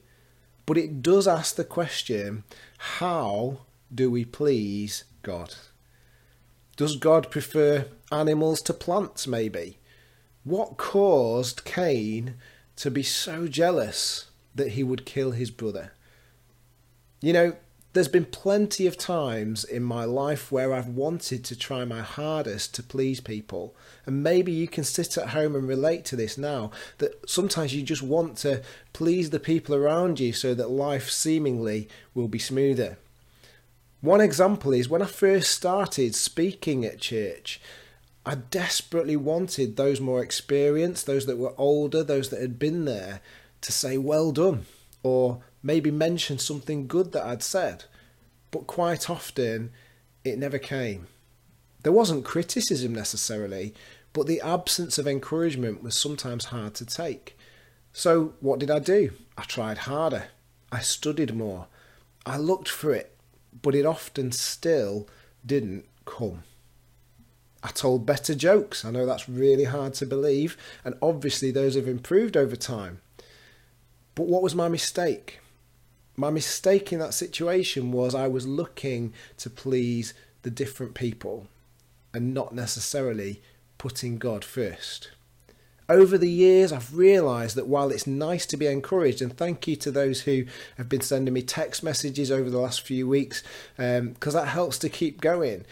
but 0.65 0.77
it 0.77 1.01
does 1.01 1.27
ask 1.27 1.57
the 1.57 1.65
question 1.65 2.45
how 2.77 3.57
do 3.93 4.09
we 4.09 4.23
please 4.23 5.03
God? 5.21 5.53
Does 6.77 6.95
God 6.95 7.29
prefer 7.29 7.87
animals 8.09 8.61
to 8.61 8.73
plants, 8.73 9.27
maybe? 9.27 9.77
What 10.45 10.77
caused 10.77 11.65
Cain 11.65 12.35
to 12.77 12.89
be 12.89 13.03
so 13.03 13.49
jealous 13.49 14.27
that 14.55 14.71
he 14.71 14.83
would 14.83 15.05
kill 15.05 15.31
his 15.31 15.51
brother? 15.51 15.91
You 17.19 17.33
know, 17.33 17.55
there's 17.95 18.09
been 18.09 18.25
plenty 18.25 18.87
of 18.87 18.97
times 18.97 19.63
in 19.63 19.81
my 19.81 20.03
life 20.03 20.51
where 20.51 20.73
I've 20.73 20.89
wanted 20.89 21.45
to 21.45 21.55
try 21.55 21.85
my 21.85 22.01
hardest 22.01 22.75
to 22.75 22.83
please 22.83 23.21
people. 23.21 23.73
And 24.05 24.21
maybe 24.21 24.51
you 24.51 24.67
can 24.67 24.83
sit 24.83 25.17
at 25.17 25.29
home 25.29 25.55
and 25.55 25.65
relate 25.65 26.03
to 26.05 26.17
this 26.17 26.37
now 26.37 26.71
that 26.97 27.29
sometimes 27.29 27.73
you 27.73 27.83
just 27.83 28.03
want 28.03 28.35
to 28.39 28.61
please 28.91 29.29
the 29.29 29.39
people 29.39 29.73
around 29.73 30.19
you 30.19 30.33
so 30.33 30.53
that 30.55 30.69
life 30.69 31.09
seemingly 31.09 31.87
will 32.13 32.27
be 32.27 32.37
smoother. 32.37 32.97
One 34.01 34.19
example 34.19 34.73
is 34.73 34.89
when 34.89 35.01
I 35.01 35.05
first 35.05 35.51
started 35.51 36.15
speaking 36.15 36.83
at 36.83 36.99
church, 36.99 37.61
I 38.25 38.35
desperately 38.35 39.15
wanted 39.15 39.77
those 39.77 40.01
more 40.01 40.21
experienced, 40.21 41.05
those 41.05 41.27
that 41.27 41.37
were 41.37 41.53
older, 41.57 42.03
those 42.03 42.29
that 42.31 42.41
had 42.41 42.59
been 42.59 42.83
there, 42.83 43.21
to 43.61 43.71
say, 43.71 43.97
Well 43.97 44.33
done, 44.33 44.65
or 45.01 45.43
maybe 45.65 45.89
mention 45.89 46.37
something 46.37 46.85
good 46.85 47.11
that 47.11 47.25
I'd 47.25 47.41
said. 47.41 47.85
But 48.51 48.67
quite 48.67 49.09
often, 49.09 49.71
it 50.23 50.37
never 50.37 50.59
came. 50.59 51.07
There 51.81 51.91
wasn't 51.91 52.23
criticism 52.23 52.93
necessarily, 52.93 53.73
but 54.13 54.27
the 54.27 54.39
absence 54.41 54.99
of 54.99 55.07
encouragement 55.07 55.81
was 55.81 55.97
sometimes 55.97 56.45
hard 56.45 56.75
to 56.75 56.85
take. 56.85 57.35
So, 57.93 58.35
what 58.41 58.59
did 58.59 58.69
I 58.69 58.77
do? 58.77 59.11
I 59.37 59.43
tried 59.43 59.79
harder. 59.79 60.27
I 60.71 60.81
studied 60.81 61.33
more. 61.33 61.65
I 62.27 62.37
looked 62.37 62.69
for 62.69 62.93
it, 62.93 63.17
but 63.61 63.73
it 63.73 63.85
often 63.85 64.31
still 64.31 65.07
didn't 65.43 65.85
come. 66.05 66.43
I 67.63 67.69
told 67.69 68.05
better 68.05 68.35
jokes. 68.35 68.85
I 68.85 68.91
know 68.91 69.07
that's 69.07 69.27
really 69.27 69.63
hard 69.63 69.95
to 69.95 70.05
believe, 70.05 70.57
and 70.83 70.93
obviously 71.01 71.49
those 71.49 71.73
have 71.73 71.87
improved 71.87 72.37
over 72.37 72.55
time. 72.55 73.01
But 74.13 74.27
what 74.27 74.43
was 74.43 74.53
my 74.53 74.67
mistake? 74.67 75.39
My 76.15 76.29
mistake 76.29 76.93
in 76.93 76.99
that 76.99 77.13
situation 77.13 77.91
was 77.91 78.15
I 78.15 78.27
was 78.27 78.47
looking 78.47 79.13
to 79.37 79.49
please 79.49 80.13
the 80.43 80.49
different 80.49 80.93
people 80.93 81.47
and 82.13 82.33
not 82.33 82.53
necessarily 82.53 83.41
putting 83.77 84.17
God 84.17 84.45
first. 84.45 85.11
Over 85.87 86.17
the 86.17 86.29
years, 86.29 86.71
I've 86.71 86.95
realised 86.95 87.55
that 87.55 87.67
while 87.67 87.91
it's 87.91 88.07
nice 88.07 88.45
to 88.47 88.57
be 88.57 88.65
encouraged, 88.65 89.21
and 89.21 89.35
thank 89.35 89.67
you 89.67 89.75
to 89.75 89.91
those 89.91 90.21
who 90.21 90.45
have 90.77 90.89
been 90.89 91.01
sending 91.01 91.33
me 91.33 91.43
text 91.43 91.83
messages 91.83 92.31
over 92.31 92.49
the 92.49 92.59
last 92.59 92.81
few 92.81 93.07
weeks, 93.07 93.43
because 93.75 93.99
um, 93.99 94.41
that 94.41 94.47
helps 94.47 94.79
to 94.79 94.89
keep 94.89 95.21
going. 95.21 95.65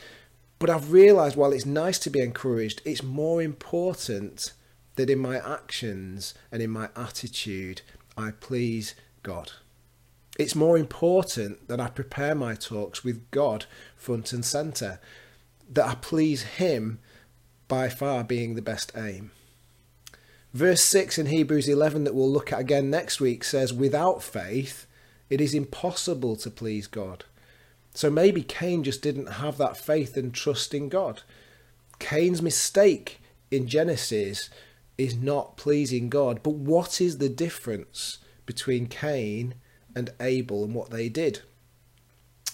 But 0.59 0.69
I've 0.69 0.91
realised 0.91 1.35
while 1.35 1.51
it's 1.51 1.65
nice 1.65 1.97
to 1.99 2.11
be 2.11 2.19
encouraged, 2.19 2.81
it's 2.85 3.01
more 3.01 3.41
important 3.41 4.53
that 4.95 5.09
in 5.09 5.17
my 5.17 5.37
actions 5.37 6.35
and 6.51 6.61
in 6.61 6.69
my 6.69 6.89
attitude, 6.95 7.81
I 8.15 8.31
please 8.31 8.93
God. 9.23 9.53
It's 10.39 10.55
more 10.55 10.77
important 10.77 11.67
that 11.67 11.79
I 11.79 11.89
prepare 11.89 12.33
my 12.33 12.55
talks 12.55 13.03
with 13.03 13.29
God 13.31 13.65
front 13.95 14.33
and 14.33 14.43
centre, 14.43 14.99
that 15.71 15.85
I 15.85 15.95
please 15.95 16.43
Him 16.43 16.99
by 17.67 17.89
far 17.89 18.23
being 18.23 18.55
the 18.55 18.61
best 18.61 18.91
aim. 18.95 19.31
Verse 20.53 20.81
6 20.83 21.17
in 21.17 21.25
Hebrews 21.27 21.67
11, 21.67 22.03
that 22.03 22.15
we'll 22.15 22.31
look 22.31 22.53
at 22.53 22.59
again 22.59 22.89
next 22.89 23.19
week, 23.19 23.43
says, 23.43 23.73
Without 23.73 24.21
faith, 24.21 24.85
it 25.29 25.41
is 25.41 25.53
impossible 25.53 26.35
to 26.37 26.49
please 26.49 26.87
God. 26.87 27.25
So 27.95 28.09
maybe 28.09 28.41
Cain 28.41 28.83
just 28.83 29.01
didn't 29.01 29.33
have 29.33 29.57
that 29.57 29.77
faith 29.77 30.17
and 30.17 30.33
trust 30.33 30.73
in 30.73 30.89
God. 30.89 31.21
Cain's 31.99 32.41
mistake 32.41 33.21
in 33.49 33.67
Genesis 33.67 34.49
is 34.97 35.15
not 35.15 35.57
pleasing 35.57 36.09
God. 36.09 36.41
But 36.43 36.55
what 36.55 36.99
is 36.99 37.17
the 37.17 37.29
difference 37.29 38.19
between 38.45 38.87
Cain 38.87 39.55
and 39.95 40.11
Abel 40.19 40.63
and 40.63 40.73
what 40.73 40.89
they 40.89 41.09
did? 41.09 41.41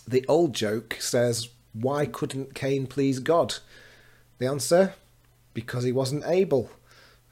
The 0.08 0.26
old 0.28 0.54
joke 0.54 0.98
says, 1.00 1.50
Why 1.74 2.06
couldn't 2.06 2.56
Cain 2.56 2.88
please 2.88 3.20
God? 3.20 3.56
The 4.40 4.48
answer? 4.48 4.94
Because 5.54 5.84
he 5.84 5.92
wasn't 5.92 6.26
able. 6.26 6.72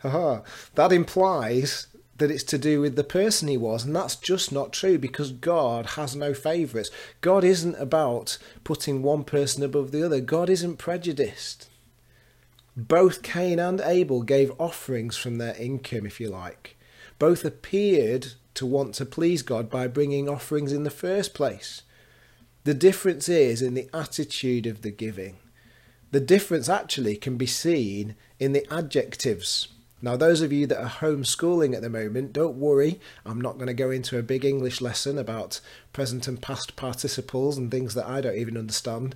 that 0.04 0.92
implies 0.92 1.88
that 2.18 2.32
it's 2.32 2.44
to 2.44 2.58
do 2.58 2.82
with 2.82 2.96
the 2.96 3.04
person 3.04 3.48
he 3.48 3.58
was, 3.58 3.86
and 3.86 3.96
that's 3.96 4.16
just 4.16 4.52
not 4.52 4.74
true 4.74 4.98
because 4.98 5.32
God 5.32 5.92
has 5.92 6.16
no 6.16 6.34
favourites. 6.34 6.90
God 7.22 7.44
isn't 7.44 7.76
about 7.76 8.38
putting 8.64 9.02
one 9.02 9.24
person 9.24 9.64
above 9.64 9.92
the 9.92 10.04
other, 10.04 10.20
God 10.20 10.50
isn't 10.50 10.78
prejudiced. 10.78 11.70
Both 12.76 13.24
Cain 13.24 13.60
and 13.60 13.82
Abel 13.82 14.22
gave 14.22 14.52
offerings 14.60 15.18
from 15.18 15.38
their 15.38 15.56
income, 15.56 16.06
if 16.06 16.20
you 16.20 16.30
like. 16.30 16.78
Both 17.18 17.44
appeared 17.44 18.34
to 18.58 18.66
want 18.66 18.94
to 18.96 19.06
please 19.06 19.42
God 19.42 19.70
by 19.70 19.88
bringing 19.88 20.28
offerings 20.28 20.74
in 20.74 20.84
the 20.84 20.90
first 20.90 21.34
place. 21.34 21.84
The 22.64 22.74
difference 22.74 23.30
is 23.30 23.62
in 23.62 23.74
the 23.74 23.90
attitude 23.94 24.68
of 24.68 24.82
the 24.82 24.92
giving. 24.92 25.38
The 26.12 26.20
difference 26.20 26.68
actually 26.68 27.16
can 27.16 27.38
be 27.38 27.46
seen 27.46 28.16
in 28.40 28.54
the 28.54 28.66
adjectives. 28.72 29.70
Now, 30.02 30.16
those 30.16 30.42
of 30.42 30.54
you 30.54 30.68
that 30.68 30.82
are 30.82 30.90
homeschooling 30.90 31.76
at 31.76 31.82
the 31.82 31.90
moment, 31.90 32.34
don't 32.34 32.58
worry. 32.58 33.00
I'm 33.26 33.42
not 33.42 33.56
going 33.56 33.68
to 33.68 33.74
go 33.74 33.90
into 33.90 34.20
a 34.20 34.24
big 34.24 34.46
English 34.46 34.80
lesson 34.80 35.18
about 35.18 35.60
present 35.92 36.28
and 36.28 36.42
past 36.42 36.76
participles 36.76 37.58
and 37.58 37.72
things 37.72 37.94
that 37.96 38.08
I 38.08 38.22
don't 38.22 38.38
even 38.38 38.58
understand. 38.58 39.16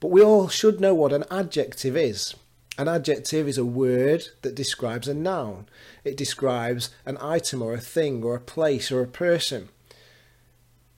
But 0.00 0.10
we 0.10 0.22
all 0.22 0.48
should 0.48 0.80
know 0.80 0.94
what 0.94 1.12
an 1.12 1.24
adjective 1.30 1.96
is. 1.96 2.34
An 2.78 2.88
adjective 2.88 3.46
is 3.46 3.58
a 3.58 3.64
word 3.64 4.28
that 4.40 4.54
describes 4.54 5.06
a 5.06 5.14
noun, 5.14 5.66
it 6.04 6.16
describes 6.16 6.90
an 7.04 7.18
item 7.20 7.60
or 7.62 7.74
a 7.74 7.80
thing 7.80 8.22
or 8.24 8.34
a 8.34 8.40
place 8.40 8.90
or 8.90 9.02
a 9.02 9.06
person. 9.06 9.68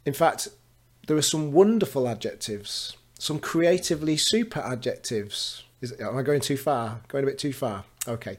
In 0.07 0.13
fact, 0.13 0.49
there 1.07 1.17
are 1.17 1.23
some 1.23 1.53
wonderful 1.53 2.09
adjectives, 2.09 2.97
some 3.19 3.39
creatively 3.39 4.17
super 4.17 4.61
adjectives. 4.61 5.65
Is, 5.81 5.93
am 6.01 6.17
I 6.17 6.23
going 6.23 6.41
too 6.41 6.57
far? 6.57 7.01
Going 7.09 7.25
a 7.25 7.27
bit 7.27 7.39
too 7.39 7.53
far? 7.53 7.85
Okay. 8.07 8.39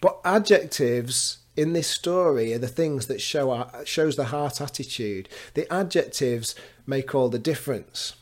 But 0.00 0.20
adjectives 0.24 1.38
in 1.56 1.72
this 1.72 1.88
story 1.88 2.54
are 2.54 2.58
the 2.58 2.68
things 2.68 3.06
that 3.06 3.20
show 3.20 3.50
our, 3.50 3.84
shows 3.84 4.16
the 4.16 4.26
heart 4.26 4.60
attitude. 4.60 5.28
The 5.54 5.70
adjectives 5.72 6.54
make 6.86 7.14
all 7.14 7.28
the 7.28 7.38
difference. 7.38 8.14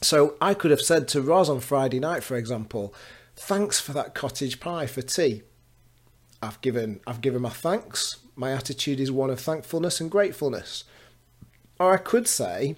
So 0.00 0.36
I 0.40 0.54
could 0.54 0.70
have 0.70 0.80
said 0.80 1.08
to 1.08 1.20
Roz 1.20 1.50
on 1.50 1.60
Friday 1.60 2.00
night, 2.00 2.22
for 2.22 2.36
example, 2.36 2.94
thanks 3.38 3.80
for 3.80 3.92
that 3.92 4.14
cottage 4.14 4.58
pie 4.60 4.86
for 4.86 5.00
tea. 5.00 5.42
I've 6.42 6.60
given 6.60 7.00
I've 7.06 7.20
given 7.20 7.42
my 7.42 7.50
thanks. 7.50 8.18
My 8.34 8.52
attitude 8.52 9.00
is 9.00 9.10
one 9.10 9.30
of 9.30 9.40
thankfulness 9.40 10.00
and 10.00 10.10
gratefulness. 10.10 10.84
Or 11.80 11.94
I 11.94 11.98
could 11.98 12.26
say, 12.26 12.76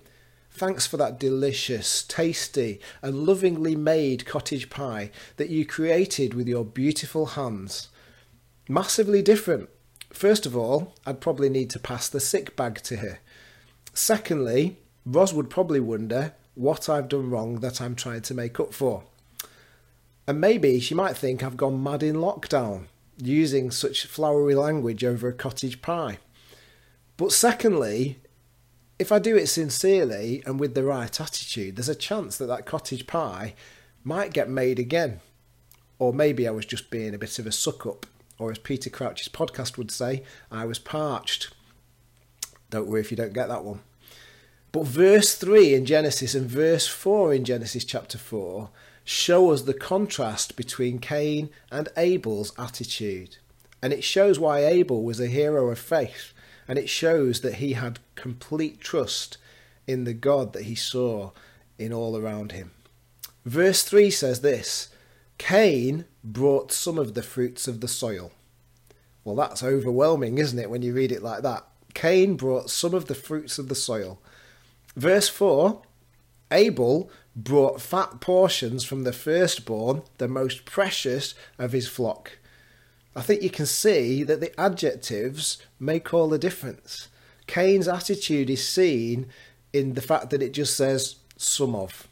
thanks 0.50 0.86
for 0.86 0.96
that 0.98 1.18
delicious, 1.18 2.02
tasty, 2.02 2.80
and 3.02 3.26
lovingly 3.26 3.74
made 3.74 4.26
cottage 4.26 4.70
pie 4.70 5.10
that 5.36 5.48
you 5.48 5.64
created 5.64 6.34
with 6.34 6.46
your 6.46 6.64
beautiful 6.64 7.26
hands. 7.26 7.88
Massively 8.68 9.22
different. 9.22 9.70
First 10.12 10.44
of 10.44 10.56
all, 10.56 10.94
I'd 11.06 11.20
probably 11.20 11.48
need 11.48 11.70
to 11.70 11.78
pass 11.78 12.08
the 12.08 12.20
sick 12.20 12.56
bag 12.56 12.82
to 12.82 12.96
her. 12.96 13.18
Secondly, 13.94 14.78
Ros 15.06 15.32
would 15.32 15.50
probably 15.50 15.80
wonder 15.80 16.34
what 16.54 16.88
I've 16.88 17.08
done 17.08 17.30
wrong 17.30 17.60
that 17.60 17.80
I'm 17.80 17.94
trying 17.94 18.22
to 18.22 18.34
make 18.34 18.60
up 18.60 18.74
for. 18.74 19.04
And 20.30 20.40
maybe 20.40 20.78
she 20.78 20.94
might 20.94 21.16
think 21.16 21.42
I've 21.42 21.56
gone 21.56 21.82
mad 21.82 22.04
in 22.04 22.14
lockdown, 22.14 22.84
using 23.20 23.72
such 23.72 24.06
flowery 24.06 24.54
language 24.54 25.02
over 25.02 25.26
a 25.26 25.32
cottage 25.32 25.82
pie. 25.82 26.18
But 27.16 27.32
secondly, 27.32 28.20
if 28.96 29.10
I 29.10 29.18
do 29.18 29.36
it 29.36 29.48
sincerely 29.48 30.40
and 30.46 30.60
with 30.60 30.76
the 30.76 30.84
right 30.84 31.20
attitude, 31.20 31.74
there's 31.74 31.88
a 31.88 31.96
chance 31.96 32.36
that 32.36 32.46
that 32.46 32.64
cottage 32.64 33.08
pie 33.08 33.56
might 34.04 34.32
get 34.32 34.48
made 34.48 34.78
again. 34.78 35.18
Or 35.98 36.12
maybe 36.12 36.46
I 36.46 36.52
was 36.52 36.64
just 36.64 36.90
being 36.90 37.12
a 37.12 37.18
bit 37.18 37.40
of 37.40 37.46
a 37.48 37.50
suck 37.50 37.84
up, 37.84 38.06
or 38.38 38.52
as 38.52 38.58
Peter 38.58 38.88
Crouch's 38.88 39.28
podcast 39.28 39.76
would 39.78 39.90
say, 39.90 40.22
I 40.48 40.64
was 40.64 40.78
parched. 40.78 41.52
Don't 42.70 42.86
worry 42.86 43.00
if 43.00 43.10
you 43.10 43.16
don't 43.16 43.32
get 43.32 43.48
that 43.48 43.64
one. 43.64 43.80
But 44.70 44.86
verse 44.86 45.34
3 45.34 45.74
in 45.74 45.86
Genesis 45.86 46.36
and 46.36 46.48
verse 46.48 46.86
4 46.86 47.34
in 47.34 47.44
Genesis 47.44 47.84
chapter 47.84 48.16
4 48.16 48.70
show 49.10 49.50
us 49.50 49.62
the 49.62 49.74
contrast 49.74 50.54
between 50.54 51.00
Cain 51.00 51.50
and 51.72 51.88
Abel's 51.96 52.52
attitude. 52.56 53.38
And 53.82 53.92
it 53.92 54.04
shows 54.04 54.38
why 54.38 54.64
Abel 54.64 55.02
was 55.02 55.18
a 55.18 55.26
hero 55.26 55.68
of 55.68 55.80
faith, 55.80 56.32
and 56.68 56.78
it 56.78 56.88
shows 56.88 57.40
that 57.40 57.54
he 57.54 57.72
had 57.72 57.98
complete 58.14 58.80
trust 58.80 59.36
in 59.84 60.04
the 60.04 60.14
God 60.14 60.52
that 60.52 60.64
he 60.64 60.76
saw 60.76 61.32
in 61.76 61.92
all 61.92 62.16
around 62.16 62.52
him. 62.52 62.70
Verse 63.44 63.82
3 63.82 64.10
says 64.10 64.42
this 64.42 64.90
Cain 65.38 66.04
brought 66.22 66.70
some 66.70 66.96
of 66.96 67.14
the 67.14 67.22
fruits 67.22 67.66
of 67.66 67.80
the 67.80 67.88
soil. 67.88 68.30
Well, 69.24 69.34
that's 69.34 69.64
overwhelming, 69.64 70.38
isn't 70.38 70.58
it, 70.58 70.70
when 70.70 70.82
you 70.82 70.94
read 70.94 71.10
it 71.10 71.22
like 71.22 71.42
that? 71.42 71.66
Cain 71.94 72.36
brought 72.36 72.70
some 72.70 72.94
of 72.94 73.06
the 73.06 73.16
fruits 73.16 73.58
of 73.58 73.68
the 73.68 73.74
soil. 73.74 74.20
Verse 74.94 75.28
4 75.28 75.82
Abel 76.52 77.10
brought 77.44 77.80
fat 77.80 78.20
portions 78.20 78.84
from 78.84 79.04
the 79.04 79.12
firstborn, 79.12 80.02
the 80.18 80.28
most 80.28 80.64
precious 80.64 81.34
of 81.58 81.72
his 81.72 81.88
flock. 81.88 82.38
I 83.14 83.22
think 83.22 83.42
you 83.42 83.50
can 83.50 83.66
see 83.66 84.22
that 84.22 84.40
the 84.40 84.58
adjectives 84.60 85.58
make 85.78 86.14
all 86.14 86.28
the 86.28 86.38
difference. 86.38 87.08
Cain's 87.46 87.88
attitude 87.88 88.48
is 88.48 88.66
seen 88.66 89.26
in 89.72 89.94
the 89.94 90.00
fact 90.00 90.30
that 90.30 90.42
it 90.42 90.52
just 90.52 90.76
says 90.76 91.16
some 91.36 91.74
of. 91.74 92.06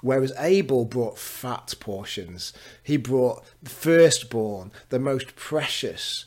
Whereas 0.00 0.32
Abel 0.38 0.86
brought 0.86 1.18
fat 1.18 1.74
portions. 1.78 2.54
He 2.82 2.96
brought 2.96 3.44
the 3.62 3.68
firstborn, 3.68 4.72
the 4.88 4.98
most 4.98 5.36
precious. 5.36 6.24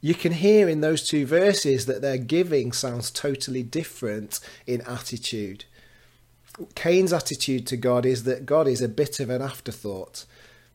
You 0.00 0.14
can 0.14 0.32
hear 0.32 0.68
in 0.68 0.82
those 0.82 1.08
two 1.08 1.24
verses 1.24 1.86
that 1.86 2.02
their 2.02 2.18
giving 2.18 2.72
sounds 2.72 3.10
totally 3.10 3.62
different 3.62 4.40
in 4.66 4.82
attitude. 4.82 5.64
Cain's 6.74 7.12
attitude 7.12 7.66
to 7.68 7.76
God 7.76 8.04
is 8.04 8.24
that 8.24 8.46
God 8.46 8.66
is 8.68 8.80
a 8.82 8.88
bit 8.88 9.20
of 9.20 9.30
an 9.30 9.42
afterthought. 9.42 10.24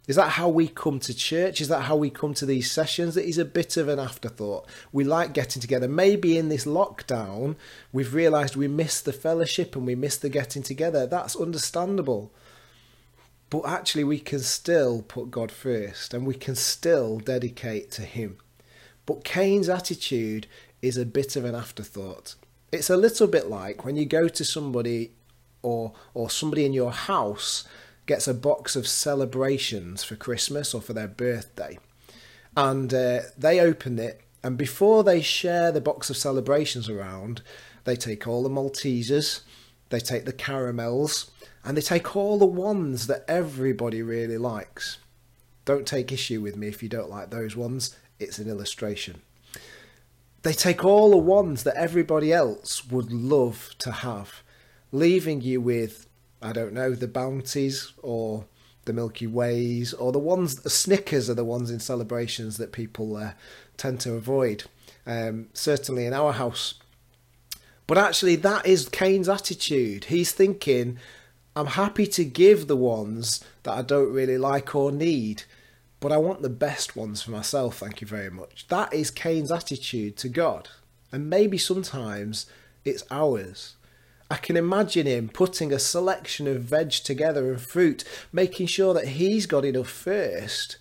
Is 0.05 0.17
that 0.17 0.31
how 0.31 0.49
we 0.49 0.67
come 0.67 0.99
to 0.99 1.13
church? 1.13 1.61
Is 1.61 1.69
that 1.69 1.83
how 1.83 1.95
we 1.95 2.09
come 2.09 2.33
to 2.35 2.45
these 2.45 2.69
sessions? 2.69 3.15
That 3.15 3.25
he's 3.25 3.37
a 3.37 3.45
bit 3.45 3.77
of 3.77 3.87
an 3.87 3.99
afterthought. 3.99 4.67
We 4.91 5.05
like 5.05 5.33
getting 5.33 5.61
together. 5.61 5.87
Maybe 5.87 6.37
in 6.37 6.49
this 6.49 6.65
lockdown, 6.65 7.55
we've 7.93 8.13
realised 8.13 8.55
we 8.55 8.67
miss 8.67 8.99
the 8.99 9.13
fellowship 9.13 9.75
and 9.75 9.85
we 9.85 9.95
miss 9.95 10.17
the 10.17 10.27
getting 10.27 10.61
together. 10.61 11.07
That's 11.07 11.37
understandable. 11.37 12.33
But 13.49 13.65
actually, 13.65 14.03
we 14.03 14.19
can 14.19 14.39
still 14.39 15.03
put 15.03 15.31
God 15.31 15.51
first 15.51 16.13
and 16.13 16.25
we 16.25 16.35
can 16.35 16.55
still 16.55 17.19
dedicate 17.19 17.89
to 17.91 18.01
Him. 18.01 18.39
But 19.05 19.23
Cain's 19.23 19.69
attitude 19.69 20.47
is 20.81 20.97
a 20.97 21.05
bit 21.05 21.37
of 21.37 21.45
an 21.45 21.55
afterthought. 21.55 22.35
It's 22.73 22.89
a 22.89 22.97
little 22.97 23.27
bit 23.27 23.47
like 23.47 23.85
when 23.85 23.95
you 23.95 24.05
go 24.05 24.27
to 24.27 24.43
somebody 24.43 25.11
or 25.63 25.93
or 26.13 26.29
somebody 26.29 26.65
in 26.65 26.73
your 26.73 26.91
house 26.91 27.67
gets 28.05 28.27
a 28.27 28.33
box 28.33 28.75
of 28.75 28.87
celebrations 28.87 30.03
for 30.03 30.15
Christmas 30.15 30.73
or 30.73 30.81
for 30.81 30.93
their 30.93 31.07
birthday, 31.07 31.79
and 32.55 32.93
uh, 32.93 33.21
they 33.37 33.59
open 33.59 33.97
it, 33.97 34.21
and 34.43 34.57
before 34.57 35.03
they 35.03 35.21
share 35.21 35.71
the 35.71 35.81
box 35.81 36.09
of 36.09 36.17
celebrations 36.17 36.87
around, 36.89 37.41
they 37.85 37.95
take 37.95 38.27
all 38.27 38.43
the 38.43 38.49
Maltesers, 38.49 39.41
they 39.89 39.99
take 39.99 40.25
the 40.25 40.33
caramels, 40.33 41.31
and 41.63 41.77
they 41.77 41.81
take 41.81 42.15
all 42.15 42.37
the 42.37 42.45
ones 42.45 43.07
that 43.07 43.23
everybody 43.27 44.01
really 44.01 44.37
likes. 44.37 44.97
Don't 45.65 45.87
take 45.87 46.11
issue 46.11 46.41
with 46.41 46.57
me 46.57 46.67
if 46.67 46.83
you 46.83 46.89
don't 46.89 47.09
like 47.09 47.29
those 47.29 47.55
ones. 47.55 47.95
It's 48.19 48.37
an 48.37 48.49
illustration. 48.49 49.21
They 50.41 50.53
take 50.53 50.83
all 50.83 51.11
the 51.11 51.17
ones 51.17 51.63
that 51.63 51.77
everybody 51.77 52.33
else 52.33 52.85
would 52.87 53.13
love 53.13 53.75
to 53.79 53.91
have, 53.91 54.42
leaving 54.93 55.41
you 55.41 55.59
with 55.59 56.07
I 56.43 56.51
don't 56.51 56.73
know, 56.73 56.91
the 56.91 57.07
bounties 57.07 57.93
or 58.01 58.45
the 58.85 58.93
Milky 58.93 59.27
Ways 59.27 59.93
or 59.93 60.11
the 60.11 60.19
ones, 60.19 60.57
the 60.57 60.69
Snickers 60.69 61.29
are 61.29 61.35
the 61.35 61.45
ones 61.45 61.71
in 61.71 61.79
celebrations 61.79 62.57
that 62.57 62.73
people 62.73 63.15
uh, 63.15 63.31
tend 63.77 64.01
to 64.01 64.13
avoid. 64.13 64.65
Um, 65.05 65.47
certainly 65.53 66.05
in 66.05 66.13
our 66.13 66.33
house. 66.33 66.75
But 67.87 67.97
actually, 67.97 68.37
that 68.37 68.65
is 68.65 68.87
Cain's 68.89 69.27
attitude. 69.27 70.05
He's 70.05 70.31
thinking, 70.31 70.97
I'm 71.55 71.67
happy 71.67 72.07
to 72.07 72.23
give 72.23 72.67
the 72.67 72.77
ones 72.77 73.43
that 73.63 73.73
I 73.73 73.81
don't 73.81 74.13
really 74.13 74.37
like 74.37 74.75
or 74.75 74.91
need, 74.91 75.43
but 75.99 76.11
I 76.11 76.17
want 76.17 76.41
the 76.41 76.49
best 76.49 76.95
ones 76.95 77.21
for 77.21 77.31
myself, 77.31 77.77
thank 77.77 77.99
you 78.01 78.07
very 78.07 78.29
much. 78.29 78.67
That 78.69 78.93
is 78.93 79.11
Cain's 79.11 79.51
attitude 79.51 80.17
to 80.17 80.29
God. 80.29 80.69
And 81.11 81.29
maybe 81.29 81.57
sometimes 81.57 82.45
it's 82.85 83.03
ours. 83.11 83.75
I 84.29 84.37
can 84.37 84.57
imagine 84.57 85.05
him 85.05 85.29
putting 85.29 85.71
a 85.71 85.79
selection 85.79 86.47
of 86.47 86.63
veg 86.63 86.91
together 86.91 87.51
and 87.51 87.61
fruit, 87.61 88.03
making 88.31 88.67
sure 88.67 88.93
that 88.93 89.09
he's 89.09 89.45
got 89.45 89.65
enough 89.65 89.89
first, 89.89 90.77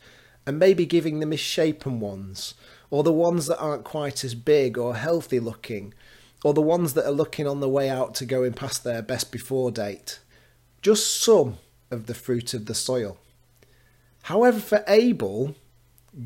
and 0.47 0.59
maybe 0.59 0.87
giving 0.87 1.21
the 1.21 1.27
misshapen 1.27 2.01
ones, 2.01 2.55
or 2.91 3.03
the 3.03 3.13
ones 3.13 3.47
that 3.47 3.59
aren't 3.59 3.85
quite 3.85 4.25
as 4.25 4.35
big 4.35 4.79
or 4.79 4.97
healthy 4.97 5.41
looking, 5.41 5.93
or 6.45 6.55
the 6.55 6.61
ones 6.61 6.95
that 6.95 7.07
are 7.07 7.13
looking 7.13 7.47
on 7.47 7.61
the 7.61 7.69
way 7.69 7.89
out 7.89 8.15
to 8.17 8.25
going 8.25 8.53
past 8.53 8.85
their 8.85 9.03
best 9.03 9.31
before 9.31 9.71
date. 9.71 10.19
Just 10.81 11.21
some 11.21 11.59
of 11.91 12.07
the 12.07 12.15
fruit 12.15 12.55
of 12.55 12.67
the 12.67 12.75
soil. 12.75 13.19
However, 14.23 14.61
for 14.61 14.85
Abel, 14.89 15.55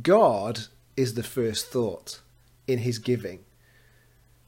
God 0.02 0.66
is 0.96 1.14
the 1.14 1.22
first 1.22 1.68
thought 1.68 2.20
in 2.66 2.78
his 2.80 2.98
giving. 2.98 3.45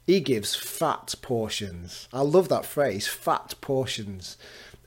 He 0.08 0.20
gives 0.20 0.56
fat 0.56 1.14
portions. 1.20 2.08
I 2.14 2.22
love 2.22 2.48
that 2.48 2.64
phrase, 2.64 3.06
fat 3.06 3.54
portions. 3.60 4.38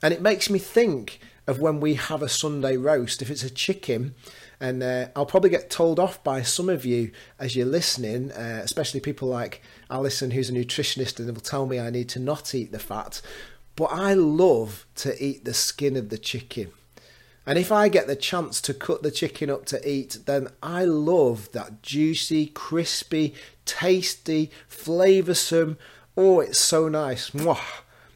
And 0.02 0.12
it 0.12 0.20
makes 0.20 0.50
me 0.50 0.58
think 0.58 1.20
of 1.46 1.60
when 1.60 1.78
we 1.78 1.94
have 1.94 2.22
a 2.22 2.28
Sunday 2.28 2.76
roast. 2.76 3.22
If 3.22 3.30
it's 3.30 3.44
a 3.44 3.48
chicken, 3.48 4.16
and 4.58 4.82
uh, 4.82 5.10
I'll 5.14 5.24
probably 5.24 5.50
get 5.50 5.70
told 5.70 6.00
off 6.00 6.24
by 6.24 6.42
some 6.42 6.68
of 6.68 6.84
you 6.84 7.12
as 7.38 7.54
you're 7.54 7.66
listening, 7.66 8.32
uh, 8.32 8.62
especially 8.64 8.98
people 8.98 9.28
like 9.28 9.62
Alison, 9.88 10.32
who's 10.32 10.50
a 10.50 10.54
nutritionist, 10.54 11.20
and 11.20 11.32
will 11.32 11.40
tell 11.40 11.66
me 11.66 11.78
I 11.78 11.90
need 11.90 12.08
to 12.08 12.18
not 12.18 12.52
eat 12.52 12.72
the 12.72 12.80
fat. 12.80 13.22
But 13.76 13.92
I 13.92 14.14
love 14.14 14.86
to 14.96 15.24
eat 15.24 15.44
the 15.44 15.54
skin 15.54 15.96
of 15.96 16.08
the 16.08 16.18
chicken. 16.18 16.72
And 17.44 17.58
if 17.58 17.72
I 17.72 17.88
get 17.88 18.06
the 18.06 18.14
chance 18.14 18.60
to 18.62 18.74
cut 18.74 19.02
the 19.02 19.10
chicken 19.10 19.50
up 19.50 19.64
to 19.66 19.88
eat, 19.88 20.18
then 20.26 20.48
I 20.62 20.84
love 20.84 21.50
that 21.52 21.82
juicy, 21.82 22.46
crispy, 22.46 23.34
tasty, 23.64 24.50
flavoursome. 24.70 25.76
Oh, 26.16 26.40
it's 26.40 26.60
so 26.60 26.88
nice. 26.88 27.30
Mwah. 27.30 27.58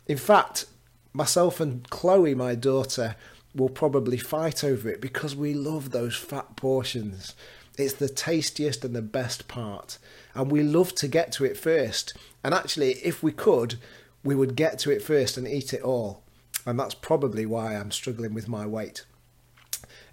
In 0.06 0.16
fact, 0.16 0.66
myself 1.12 1.58
and 1.58 1.88
Chloe, 1.90 2.34
my 2.36 2.54
daughter, 2.54 3.16
will 3.52 3.68
probably 3.68 4.18
fight 4.18 4.62
over 4.62 4.88
it 4.88 5.00
because 5.00 5.34
we 5.34 5.54
love 5.54 5.90
those 5.90 6.14
fat 6.14 6.54
portions. 6.54 7.34
It's 7.76 7.94
the 7.94 8.08
tastiest 8.08 8.84
and 8.84 8.94
the 8.94 9.02
best 9.02 9.48
part. 9.48 9.98
And 10.34 10.52
we 10.52 10.62
love 10.62 10.94
to 10.96 11.08
get 11.08 11.32
to 11.32 11.44
it 11.44 11.56
first. 11.56 12.14
And 12.44 12.54
actually, 12.54 12.92
if 13.02 13.24
we 13.24 13.32
could, 13.32 13.76
we 14.22 14.36
would 14.36 14.54
get 14.54 14.78
to 14.80 14.90
it 14.92 15.02
first 15.02 15.36
and 15.36 15.48
eat 15.48 15.72
it 15.72 15.82
all. 15.82 16.22
And 16.64 16.78
that's 16.78 16.94
probably 16.94 17.44
why 17.44 17.74
I'm 17.74 17.90
struggling 17.90 18.34
with 18.34 18.48
my 18.48 18.66
weight. 18.66 19.04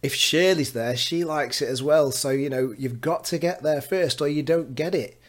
If 0.04 0.14
Shirley's 0.14 0.74
there, 0.74 0.98
she 0.98 1.24
likes 1.24 1.62
it 1.62 1.70
as 1.70 1.82
well. 1.82 2.12
So, 2.12 2.30
you 2.30 2.50
know, 2.50 2.76
you've 2.78 3.02
got 3.02 3.24
to 3.26 3.40
get 3.40 3.64
there 3.64 3.82
first 3.82 4.22
or 4.22 4.28
you 4.28 4.44
don't 4.44 4.76
get 4.76 4.94
it. 4.94 5.20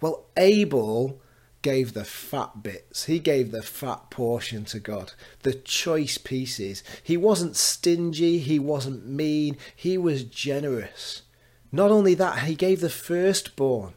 Well, 0.00 0.24
Abel 0.36 1.20
gave 1.60 1.92
the 1.92 2.04
fat 2.04 2.62
bits. 2.62 3.04
He 3.04 3.18
gave 3.18 3.50
the 3.50 3.62
fat 3.62 4.10
portion 4.10 4.64
to 4.66 4.80
God, 4.80 5.12
the 5.42 5.52
choice 5.52 6.18
pieces. 6.18 6.82
He 7.02 7.16
wasn't 7.16 7.54
stingy, 7.56 8.38
he 8.38 8.58
wasn't 8.58 9.06
mean, 9.06 9.58
he 9.76 9.98
was 9.98 10.24
generous. 10.24 11.22
Not 11.70 11.90
only 11.90 12.14
that, 12.14 12.40
he 12.40 12.54
gave 12.54 12.80
the 12.80 12.90
firstborn. 12.90 13.94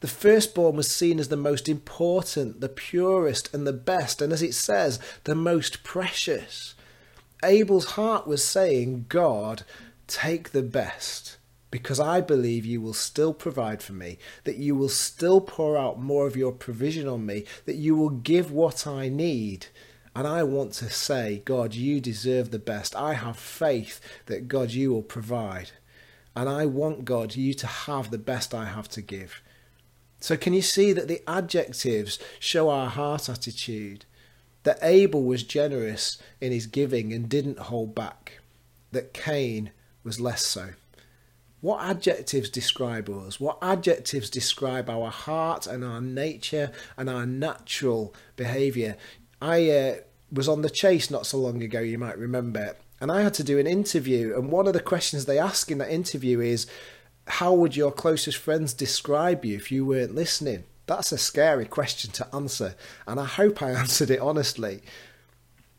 The 0.00 0.08
firstborn 0.08 0.76
was 0.76 0.90
seen 0.90 1.18
as 1.18 1.28
the 1.28 1.36
most 1.36 1.68
important, 1.68 2.60
the 2.60 2.68
purest, 2.68 3.52
and 3.52 3.66
the 3.66 3.72
best, 3.72 4.22
and 4.22 4.32
as 4.32 4.42
it 4.42 4.54
says, 4.54 5.00
the 5.24 5.34
most 5.34 5.82
precious. 5.82 6.74
Abel's 7.44 7.92
heart 7.92 8.26
was 8.26 8.44
saying, 8.44 9.06
God, 9.08 9.62
take 10.06 10.50
the 10.50 10.62
best, 10.62 11.36
because 11.70 12.00
I 12.00 12.20
believe 12.20 12.64
you 12.64 12.80
will 12.80 12.94
still 12.94 13.32
provide 13.32 13.82
for 13.82 13.92
me, 13.92 14.18
that 14.44 14.56
you 14.56 14.74
will 14.74 14.88
still 14.88 15.40
pour 15.40 15.76
out 15.76 16.00
more 16.00 16.26
of 16.26 16.36
your 16.36 16.52
provision 16.52 17.06
on 17.06 17.26
me, 17.26 17.44
that 17.66 17.76
you 17.76 17.94
will 17.94 18.10
give 18.10 18.50
what 18.50 18.86
I 18.86 19.08
need. 19.08 19.66
And 20.16 20.26
I 20.26 20.42
want 20.42 20.72
to 20.74 20.90
say, 20.90 21.42
God, 21.44 21.74
you 21.74 22.00
deserve 22.00 22.50
the 22.50 22.58
best. 22.58 22.96
I 22.96 23.14
have 23.14 23.38
faith 23.38 24.00
that, 24.26 24.48
God, 24.48 24.72
you 24.72 24.92
will 24.92 25.02
provide. 25.02 25.70
And 26.34 26.48
I 26.48 26.66
want, 26.66 27.04
God, 27.04 27.36
you 27.36 27.54
to 27.54 27.66
have 27.66 28.10
the 28.10 28.18
best 28.18 28.54
I 28.54 28.64
have 28.64 28.88
to 28.90 29.02
give. 29.02 29.42
So, 30.20 30.36
can 30.36 30.52
you 30.52 30.62
see 30.62 30.92
that 30.92 31.06
the 31.06 31.22
adjectives 31.28 32.18
show 32.40 32.68
our 32.68 32.88
heart 32.88 33.28
attitude? 33.28 34.06
That 34.64 34.78
Abel 34.82 35.22
was 35.22 35.42
generous 35.42 36.20
in 36.40 36.52
his 36.52 36.66
giving 36.66 37.12
and 37.12 37.28
didn't 37.28 37.58
hold 37.58 37.94
back, 37.94 38.40
that 38.92 39.14
Cain 39.14 39.70
was 40.02 40.20
less 40.20 40.44
so. 40.44 40.70
What 41.60 41.82
adjectives 41.82 42.50
describe 42.50 43.10
us? 43.10 43.40
What 43.40 43.58
adjectives 43.60 44.30
describe 44.30 44.88
our 44.88 45.10
heart 45.10 45.66
and 45.66 45.84
our 45.84 46.00
nature 46.00 46.70
and 46.96 47.10
our 47.10 47.26
natural 47.26 48.14
behaviour? 48.36 48.96
I 49.42 49.70
uh, 49.70 49.94
was 50.30 50.48
on 50.48 50.62
the 50.62 50.70
chase 50.70 51.10
not 51.10 51.26
so 51.26 51.38
long 51.38 51.62
ago, 51.62 51.80
you 51.80 51.98
might 51.98 52.18
remember, 52.18 52.76
and 53.00 53.10
I 53.10 53.22
had 53.22 53.34
to 53.34 53.44
do 53.44 53.58
an 53.58 53.66
interview. 53.66 54.36
And 54.36 54.50
one 54.50 54.66
of 54.66 54.72
the 54.72 54.80
questions 54.80 55.24
they 55.24 55.38
ask 55.38 55.70
in 55.70 55.78
that 55.78 55.90
interview 55.90 56.40
is, 56.40 56.66
How 57.26 57.52
would 57.52 57.76
your 57.76 57.92
closest 57.92 58.38
friends 58.38 58.72
describe 58.72 59.44
you 59.44 59.56
if 59.56 59.72
you 59.72 59.84
weren't 59.84 60.14
listening? 60.14 60.64
That's 60.88 61.12
a 61.12 61.18
scary 61.18 61.66
question 61.66 62.10
to 62.12 62.34
answer, 62.34 62.74
and 63.06 63.20
I 63.20 63.26
hope 63.26 63.62
I 63.62 63.70
answered 63.82 64.10
it 64.10 64.20
honestly. 64.20 64.80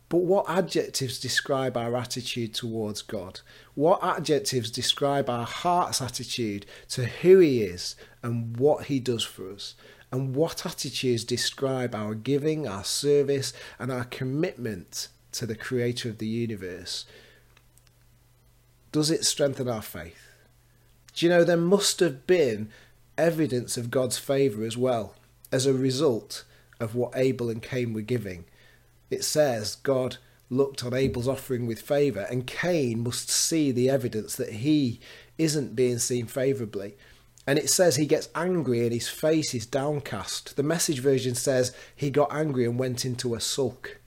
But 0.07 0.19
what 0.19 0.49
adjectives 0.49 1.19
describe 1.19 1.75
our 1.75 1.95
attitude 1.95 2.53
towards 2.53 3.01
God? 3.01 3.41
What 3.75 4.03
adjectives 4.03 4.71
describe 4.71 5.29
our 5.29 5.45
heart's 5.45 6.01
attitude 6.01 6.65
to 6.89 7.05
who 7.05 7.39
He 7.39 7.63
is 7.63 7.95
and 8.23 8.55
what 8.57 8.85
He 8.85 8.99
does 8.99 9.23
for 9.23 9.51
us? 9.51 9.75
And 10.11 10.35
what 10.35 10.65
attitudes 10.65 11.23
describe 11.23 11.93
our 11.93 12.15
giving, 12.15 12.67
our 12.67 12.83
service, 12.83 13.51
and 13.77 13.91
our 13.91 14.05
commitment 14.05 15.09
to 15.33 15.45
the 15.45 15.55
Creator 15.55 16.09
of 16.09 16.17
the 16.19 16.27
universe? 16.27 17.05
Does 18.91 19.11
it 19.11 19.25
strengthen 19.25 19.67
our 19.67 19.83
faith? 19.83 20.33
Do 21.13 21.25
you 21.25 21.31
know, 21.31 21.43
there 21.43 21.57
must 21.57 21.99
have 21.99 22.25
been 22.25 22.69
evidence 23.19 23.77
of 23.77 23.91
God's 23.91 24.17
favour 24.17 24.63
as 24.63 24.77
well 24.77 25.15
as 25.51 25.65
a 25.65 25.73
result 25.73 26.45
of 26.79 26.95
what 26.95 27.13
Abel 27.15 27.49
and 27.49 27.61
Cain 27.61 27.93
were 27.93 28.01
giving. 28.01 28.45
It 29.09 29.23
says 29.23 29.75
God 29.75 30.17
looked 30.49 30.83
on 30.83 30.93
Abel's 30.93 31.27
offering 31.27 31.67
with 31.67 31.81
favour, 31.81 32.25
and 32.29 32.47
Cain 32.47 33.03
must 33.03 33.29
see 33.29 33.71
the 33.71 33.89
evidence 33.89 34.35
that 34.35 34.53
he 34.53 34.99
isn't 35.37 35.75
being 35.75 35.99
seen 35.99 36.25
favourably. 36.25 36.95
And 37.47 37.57
it 37.57 37.69
says 37.69 37.95
he 37.95 38.05
gets 38.05 38.29
angry 38.35 38.83
and 38.83 38.93
his 38.93 39.09
face 39.09 39.55
is 39.55 39.65
downcast. 39.65 40.55
The 40.55 40.63
message 40.63 40.99
version 40.99 41.33
says 41.33 41.75
he 41.95 42.11
got 42.11 42.33
angry 42.33 42.65
and 42.65 42.77
went 42.77 43.05
into 43.05 43.33
a 43.33 43.39
sulk 43.39 43.99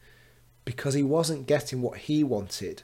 because 0.64 0.94
he 0.94 1.02
wasn't 1.02 1.48
getting 1.48 1.82
what 1.82 1.98
he 1.98 2.22
wanted. 2.22 2.82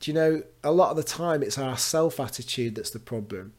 Do 0.00 0.10
you 0.10 0.14
know, 0.14 0.42
a 0.64 0.72
lot 0.72 0.90
of 0.90 0.96
the 0.96 1.04
time 1.04 1.42
it's 1.42 1.58
our 1.58 1.76
self 1.76 2.18
attitude 2.18 2.74
that's 2.74 2.90
the 2.90 2.98
problem. 2.98 3.52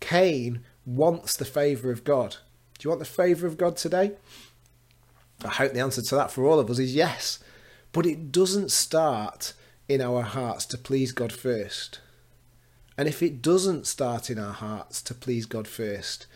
Cain 0.00 0.60
wants 0.84 1.36
the 1.36 1.44
favour 1.44 1.90
of 1.90 2.04
God. 2.04 2.36
Do 2.78 2.86
you 2.86 2.90
want 2.90 3.00
the 3.00 3.06
favour 3.06 3.46
of 3.46 3.56
God 3.56 3.76
today? 3.76 4.12
I 5.44 5.48
hope 5.48 5.72
the 5.72 5.80
answer 5.80 6.02
to 6.02 6.14
that 6.14 6.30
for 6.30 6.44
all 6.44 6.58
of 6.58 6.70
us 6.70 6.78
is 6.78 6.94
yes. 6.94 7.38
But 7.92 8.06
it 8.06 8.32
doesn't 8.32 8.70
start 8.70 9.54
in 9.88 10.00
our 10.00 10.22
hearts 10.22 10.66
to 10.66 10.78
please 10.78 11.12
God 11.12 11.32
first. 11.32 12.00
And 12.98 13.08
if 13.08 13.22
it 13.22 13.42
doesn't 13.42 13.86
start 13.86 14.30
in 14.30 14.38
our 14.38 14.52
hearts 14.52 15.02
to 15.02 15.14
please 15.14 15.46
God 15.46 15.68
first, 15.68 16.26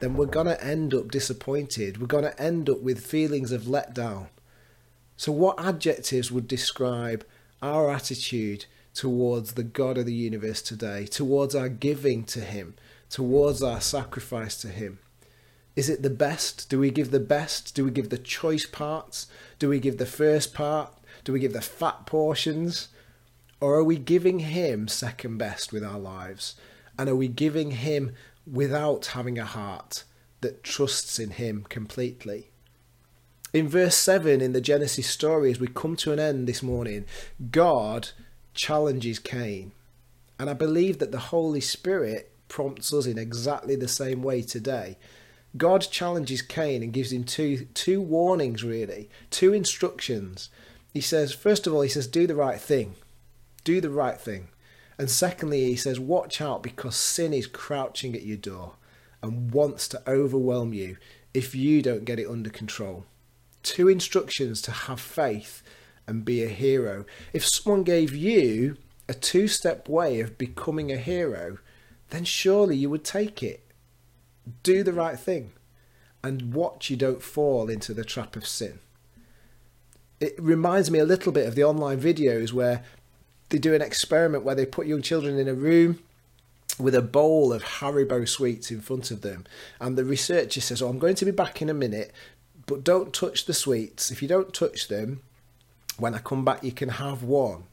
then 0.00 0.14
we're 0.14 0.26
going 0.26 0.46
to 0.46 0.62
end 0.64 0.94
up 0.94 1.10
disappointed. 1.10 2.00
We're 2.00 2.06
going 2.06 2.24
to 2.24 2.40
end 2.40 2.68
up 2.68 2.80
with 2.80 3.04
feelings 3.04 3.52
of 3.52 3.62
letdown. 3.62 4.28
So, 5.16 5.32
what 5.32 5.62
adjectives 5.62 6.32
would 6.32 6.48
describe 6.48 7.24
our 7.62 7.90
attitude 7.90 8.66
towards 8.94 9.52
the 9.52 9.62
God 9.62 9.98
of 9.98 10.06
the 10.06 10.14
universe 10.14 10.62
today, 10.62 11.06
towards 11.06 11.54
our 11.54 11.68
giving 11.68 12.24
to 12.24 12.40
Him, 12.40 12.74
towards 13.10 13.62
our 13.62 13.80
sacrifice 13.80 14.56
to 14.62 14.68
Him? 14.68 15.00
Is 15.76 15.88
it 15.88 16.02
the 16.02 16.10
best? 16.10 16.70
Do 16.70 16.78
we 16.78 16.90
give 16.90 17.10
the 17.10 17.20
best? 17.20 17.74
Do 17.74 17.84
we 17.84 17.90
give 17.90 18.08
the 18.08 18.18
choice 18.18 18.66
parts? 18.66 19.26
Do 19.58 19.68
we 19.68 19.78
give 19.78 19.98
the 19.98 20.06
first 20.06 20.54
part? 20.54 20.92
Do 21.24 21.32
we 21.32 21.40
give 21.40 21.52
the 21.52 21.60
fat 21.60 22.06
portions? 22.06 22.88
Or 23.60 23.74
are 23.74 23.84
we 23.84 23.98
giving 23.98 24.40
Him 24.40 24.88
second 24.88 25.38
best 25.38 25.72
with 25.72 25.84
our 25.84 25.98
lives? 25.98 26.54
And 26.98 27.08
are 27.08 27.16
we 27.16 27.28
giving 27.28 27.72
Him 27.72 28.14
without 28.50 29.06
having 29.06 29.38
a 29.38 29.44
heart 29.44 30.04
that 30.40 30.64
trusts 30.64 31.18
in 31.18 31.30
Him 31.30 31.66
completely? 31.68 32.50
In 33.52 33.68
verse 33.68 33.96
7 33.96 34.40
in 34.40 34.52
the 34.52 34.60
Genesis 34.60 35.08
story, 35.08 35.50
as 35.50 35.58
we 35.58 35.66
come 35.66 35.96
to 35.96 36.12
an 36.12 36.20
end 36.20 36.46
this 36.46 36.62
morning, 36.62 37.04
God 37.50 38.10
challenges 38.54 39.18
Cain. 39.18 39.72
And 40.38 40.48
I 40.48 40.54
believe 40.54 40.98
that 40.98 41.10
the 41.10 41.18
Holy 41.18 41.60
Spirit 41.60 42.29
prompts 42.50 42.92
us 42.92 43.06
in 43.06 43.16
exactly 43.16 43.76
the 43.76 43.88
same 43.88 44.22
way 44.22 44.42
today. 44.42 44.98
God 45.56 45.80
challenges 45.80 46.42
Cain 46.42 46.82
and 46.82 46.92
gives 46.92 47.12
him 47.12 47.24
two 47.24 47.66
two 47.72 48.00
warnings 48.02 48.62
really, 48.62 49.08
two 49.30 49.54
instructions. 49.54 50.50
He 50.92 51.00
says, 51.00 51.32
first 51.32 51.66
of 51.66 51.72
all, 51.72 51.80
he 51.80 51.88
says, 51.88 52.06
do 52.06 52.26
the 52.26 52.34
right 52.34 52.60
thing. 52.60 52.96
Do 53.64 53.80
the 53.80 53.90
right 53.90 54.20
thing. 54.20 54.48
And 54.98 55.08
secondly, 55.08 55.64
he 55.66 55.76
says, 55.76 55.98
watch 55.98 56.40
out 56.40 56.62
because 56.62 56.96
sin 56.96 57.32
is 57.32 57.46
crouching 57.46 58.14
at 58.14 58.24
your 58.24 58.36
door 58.36 58.74
and 59.22 59.52
wants 59.52 59.88
to 59.88 60.02
overwhelm 60.06 60.74
you 60.74 60.96
if 61.32 61.54
you 61.54 61.80
don't 61.80 62.04
get 62.04 62.18
it 62.18 62.28
under 62.28 62.50
control. 62.50 63.06
Two 63.62 63.88
instructions 63.88 64.60
to 64.62 64.72
have 64.72 65.00
faith 65.00 65.62
and 66.06 66.24
be 66.24 66.42
a 66.42 66.48
hero. 66.48 67.04
If 67.32 67.46
someone 67.46 67.84
gave 67.84 68.14
you 68.14 68.76
a 69.08 69.14
two 69.14 69.48
step 69.48 69.88
way 69.88 70.20
of 70.20 70.38
becoming 70.38 70.90
a 70.90 70.96
hero, 70.96 71.58
then 72.10 72.24
surely 72.24 72.76
you 72.76 72.90
would 72.90 73.04
take 73.04 73.42
it. 73.42 73.64
Do 74.62 74.82
the 74.82 74.92
right 74.92 75.18
thing 75.18 75.52
and 76.22 76.52
watch 76.52 76.90
you 76.90 76.96
don't 76.96 77.22
fall 77.22 77.70
into 77.70 77.94
the 77.94 78.04
trap 78.04 78.36
of 78.36 78.46
sin. 78.46 78.80
It 80.20 80.34
reminds 80.38 80.90
me 80.90 80.98
a 80.98 81.04
little 81.04 81.32
bit 81.32 81.46
of 81.46 81.54
the 81.54 81.64
online 81.64 82.00
videos 82.00 82.52
where 82.52 82.84
they 83.48 83.58
do 83.58 83.74
an 83.74 83.82
experiment 83.82 84.44
where 84.44 84.54
they 84.54 84.66
put 84.66 84.86
young 84.86 85.02
children 85.02 85.38
in 85.38 85.48
a 85.48 85.54
room 85.54 86.00
with 86.78 86.94
a 86.94 87.02
bowl 87.02 87.52
of 87.52 87.62
Haribo 87.62 88.28
sweets 88.28 88.70
in 88.70 88.80
front 88.80 89.10
of 89.10 89.22
them. 89.22 89.44
And 89.80 89.96
the 89.96 90.04
researcher 90.04 90.60
says, 90.60 90.82
Oh, 90.82 90.88
I'm 90.88 90.98
going 90.98 91.16
to 91.16 91.24
be 91.24 91.30
back 91.30 91.62
in 91.62 91.68
a 91.68 91.74
minute, 91.74 92.12
but 92.66 92.84
don't 92.84 93.12
touch 93.12 93.46
the 93.46 93.54
sweets. 93.54 94.10
If 94.10 94.22
you 94.22 94.28
don't 94.28 94.54
touch 94.54 94.88
them, 94.88 95.22
when 95.98 96.14
I 96.14 96.18
come 96.18 96.44
back, 96.44 96.62
you 96.62 96.72
can 96.72 96.90
have 96.90 97.22
one. 97.22 97.64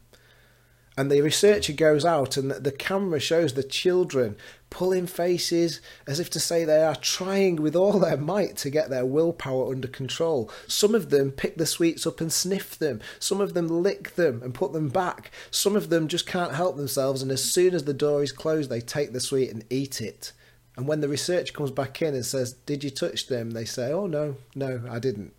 And 0.97 1.11
the 1.11 1.21
researcher 1.21 1.73
goes 1.73 2.03
out, 2.03 2.37
and 2.37 2.49
the 2.49 2.71
camera 2.71 3.19
shows 3.19 3.53
the 3.53 3.61
children 3.61 4.35
pulling 4.71 5.05
faces 5.05 5.79
as 6.07 6.19
if 6.19 6.29
to 6.31 6.39
say 6.39 6.65
they 6.65 6.83
are 6.83 6.95
trying 6.95 7.57
with 7.57 7.75
all 7.75 7.99
their 7.99 8.17
might 8.17 8.57
to 8.57 8.71
get 8.71 8.89
their 8.89 9.05
willpower 9.05 9.71
under 9.71 9.87
control. 9.87 10.51
Some 10.67 10.95
of 10.95 11.11
them 11.11 11.31
pick 11.31 11.55
the 11.55 11.67
sweets 11.67 12.07
up 12.07 12.19
and 12.19 12.33
sniff 12.33 12.77
them, 12.77 12.99
some 13.19 13.39
of 13.39 13.53
them 13.53 13.67
lick 13.67 14.15
them 14.15 14.41
and 14.43 14.55
put 14.55 14.73
them 14.73 14.89
back, 14.89 15.31
some 15.51 15.75
of 15.75 15.89
them 15.89 16.07
just 16.07 16.25
can't 16.25 16.55
help 16.55 16.77
themselves, 16.77 17.21
and 17.21 17.31
as 17.31 17.43
soon 17.43 17.75
as 17.75 17.83
the 17.83 17.93
door 17.93 18.23
is 18.23 18.31
closed, 18.31 18.71
they 18.71 18.81
take 18.81 19.13
the 19.13 19.19
sweet 19.19 19.51
and 19.51 19.63
eat 19.69 20.01
it. 20.01 20.33
And 20.75 20.87
when 20.87 21.01
the 21.01 21.07
researcher 21.07 21.53
comes 21.53 21.71
back 21.71 22.01
in 22.01 22.15
and 22.15 22.25
says, 22.25 22.53
Did 22.53 22.83
you 22.83 22.89
touch 22.89 23.27
them? 23.27 23.51
they 23.51 23.65
say, 23.65 23.91
Oh, 23.91 24.07
no, 24.07 24.35
no, 24.55 24.81
I 24.89 24.99
didn't. 24.99 25.33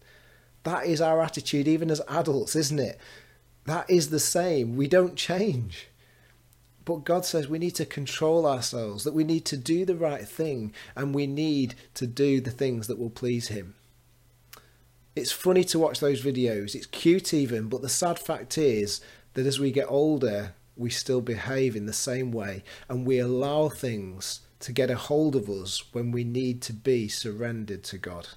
That 0.62 0.86
is 0.86 1.00
our 1.00 1.20
attitude, 1.20 1.68
even 1.68 1.90
as 1.90 2.02
adults, 2.08 2.56
isn't 2.56 2.78
it? 2.78 2.98
That 3.68 3.90
is 3.90 4.08
the 4.08 4.18
same. 4.18 4.78
We 4.78 4.88
don't 4.88 5.14
change. 5.14 5.88
But 6.86 7.04
God 7.04 7.26
says 7.26 7.48
we 7.48 7.58
need 7.58 7.74
to 7.74 7.84
control 7.84 8.46
ourselves, 8.46 9.04
that 9.04 9.12
we 9.12 9.24
need 9.24 9.44
to 9.44 9.58
do 9.58 9.84
the 9.84 9.94
right 9.94 10.26
thing, 10.26 10.72
and 10.96 11.14
we 11.14 11.26
need 11.26 11.74
to 11.92 12.06
do 12.06 12.40
the 12.40 12.50
things 12.50 12.86
that 12.86 12.98
will 12.98 13.10
please 13.10 13.48
Him. 13.48 13.74
It's 15.14 15.32
funny 15.32 15.64
to 15.64 15.78
watch 15.78 16.00
those 16.00 16.22
videos, 16.22 16.74
it's 16.74 16.86
cute 16.86 17.34
even, 17.34 17.68
but 17.68 17.82
the 17.82 17.90
sad 17.90 18.18
fact 18.18 18.56
is 18.56 19.02
that 19.34 19.44
as 19.44 19.60
we 19.60 19.70
get 19.70 19.90
older, 19.90 20.54
we 20.74 20.88
still 20.88 21.20
behave 21.20 21.76
in 21.76 21.84
the 21.84 21.92
same 21.92 22.32
way 22.32 22.64
and 22.88 23.04
we 23.04 23.18
allow 23.18 23.68
things 23.68 24.40
to 24.60 24.72
get 24.72 24.90
a 24.90 24.96
hold 24.96 25.36
of 25.36 25.50
us 25.50 25.92
when 25.92 26.10
we 26.10 26.24
need 26.24 26.62
to 26.62 26.72
be 26.72 27.06
surrendered 27.06 27.84
to 27.84 27.98
God. 27.98 28.28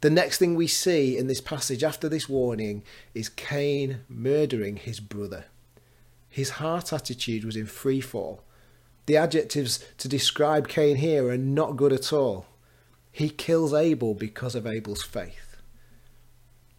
The 0.00 0.10
next 0.10 0.38
thing 0.38 0.54
we 0.54 0.68
see 0.68 1.18
in 1.18 1.26
this 1.26 1.40
passage 1.40 1.82
after 1.82 2.08
this 2.08 2.28
warning 2.28 2.84
is 3.14 3.28
Cain 3.28 4.00
murdering 4.08 4.76
his 4.76 5.00
brother. 5.00 5.46
His 6.28 6.50
heart 6.50 6.92
attitude 6.92 7.44
was 7.44 7.56
in 7.56 7.66
free 7.66 8.00
fall. 8.00 8.44
The 9.06 9.16
adjectives 9.16 9.84
to 9.98 10.06
describe 10.06 10.68
Cain 10.68 10.96
here 10.96 11.28
are 11.28 11.38
not 11.38 11.76
good 11.76 11.92
at 11.92 12.12
all. 12.12 12.46
He 13.10 13.28
kills 13.28 13.74
Abel 13.74 14.14
because 14.14 14.54
of 14.54 14.66
Abel's 14.66 15.02
faith. 15.02 15.56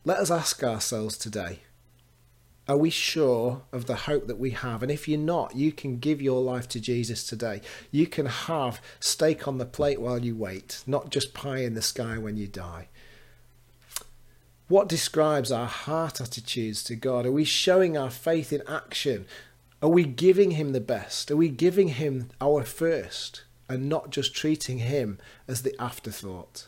Let 0.06 0.20
us 0.20 0.32
ask 0.32 0.64
ourselves 0.64 1.18
today 1.18 1.60
are 2.70 2.78
we 2.78 2.92
sure 2.92 3.64
of 3.72 3.88
the 3.88 3.96
hope 3.96 4.28
that 4.28 4.38
we 4.38 4.52
have? 4.52 4.84
And 4.84 4.92
if 4.92 5.08
you're 5.08 5.20
not, 5.20 5.56
you 5.56 5.72
can 5.72 5.98
give 5.98 6.22
your 6.22 6.40
life 6.40 6.70
to 6.70 6.80
Jesus 6.80 7.26
today. 7.26 7.62
You 7.90 8.06
can 8.06 8.28
have 8.28 8.80
steak 9.00 9.48
on 9.48 9.58
the 9.58 9.66
plate 9.66 10.00
while 10.00 10.24
you 10.24 10.36
wait, 10.36 10.84
not 10.86 11.10
just 11.10 11.34
pie 11.34 11.62
in 11.62 11.74
the 11.74 11.82
sky 11.82 12.20
when 12.20 12.38
you 12.38 12.46
die. 12.46 12.88
What 14.70 14.88
describes 14.88 15.52
our 15.52 15.66
heart 15.66 16.22
attitudes 16.22 16.84
to 16.84 16.96
God? 16.96 17.26
Are 17.26 17.32
we 17.32 17.44
showing 17.44 17.98
our 17.98 18.12
faith 18.12 18.54
in 18.54 18.62
action? 18.68 19.26
Are 19.82 19.90
we 19.90 20.04
giving 20.04 20.52
Him 20.52 20.74
the 20.74 20.80
best? 20.80 21.32
Are 21.32 21.36
we 21.36 21.50
giving 21.50 21.88
Him 21.88 22.30
our 22.40 22.64
first 22.64 23.46
and 23.68 23.90
not 23.90 24.12
just 24.12 24.36
treating 24.36 24.78
Him 24.78 25.18
as 25.48 25.64
the 25.64 25.76
afterthought? 25.82 26.68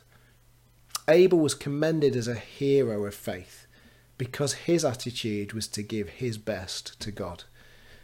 Abel 1.07 1.39
was 1.39 1.53
commended 1.53 2.15
as 2.15 2.27
a 2.27 2.33
hero 2.33 3.05
of 3.05 3.13
faith 3.13 3.67
because 4.17 4.53
his 4.53 4.83
attitude 4.83 5.53
was 5.53 5.67
to 5.67 5.83
give 5.83 6.09
his 6.09 6.39
best 6.39 6.99
to 7.01 7.11
God. 7.11 7.43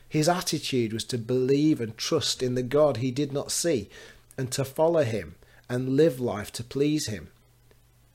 His 0.07 0.29
attitude 0.29 0.93
was 0.93 1.05
to 1.05 1.17
believe 1.17 1.81
and 1.81 1.97
trust 1.97 2.43
in 2.43 2.53
the 2.53 2.63
God 2.63 2.97
he 2.97 3.09
did 3.09 3.33
not 3.33 3.51
see 3.51 3.89
and 4.37 4.51
to 4.51 4.63
follow 4.63 5.03
him 5.03 5.35
and 5.67 5.89
live 5.89 6.19
life 6.19 6.51
to 6.53 6.63
please 6.63 7.07
him. 7.07 7.29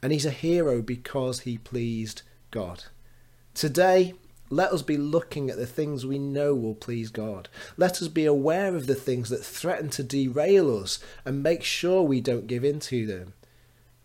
And 0.03 0.13
he's 0.13 0.27
a 0.27 0.31
hero 0.31 0.83
because 0.83 1.41
he 1.41 1.59
pleased 1.59 2.23
God. 2.51 2.85
Today, 3.55 4.15
let 4.51 4.73
us 4.73 4.83
be 4.83 4.97
looking 4.97 5.49
at 5.49 5.57
the 5.57 5.67
things 5.67 6.05
we 6.05 6.19
know 6.19 6.55
will 6.55 6.75
please 6.75 7.11
God. 7.11 7.49
Let 7.77 8.03
us 8.03 8.09
be 8.09 8.27
aware 8.27 8.75
of 8.75 8.87
the 8.87 8.95
things 8.95 9.31
that 9.31 9.45
threaten 9.45 9.89
to 9.91 10.03
derail 10.03 10.77
us 10.77 10.99
and 11.25 11.43
make 11.43 11.63
sure 11.63 12.03
we 12.03 12.21
don't 12.21 12.47
give 12.47 12.65
in 12.65 12.81
to 12.81 13.07
them. 13.07 13.35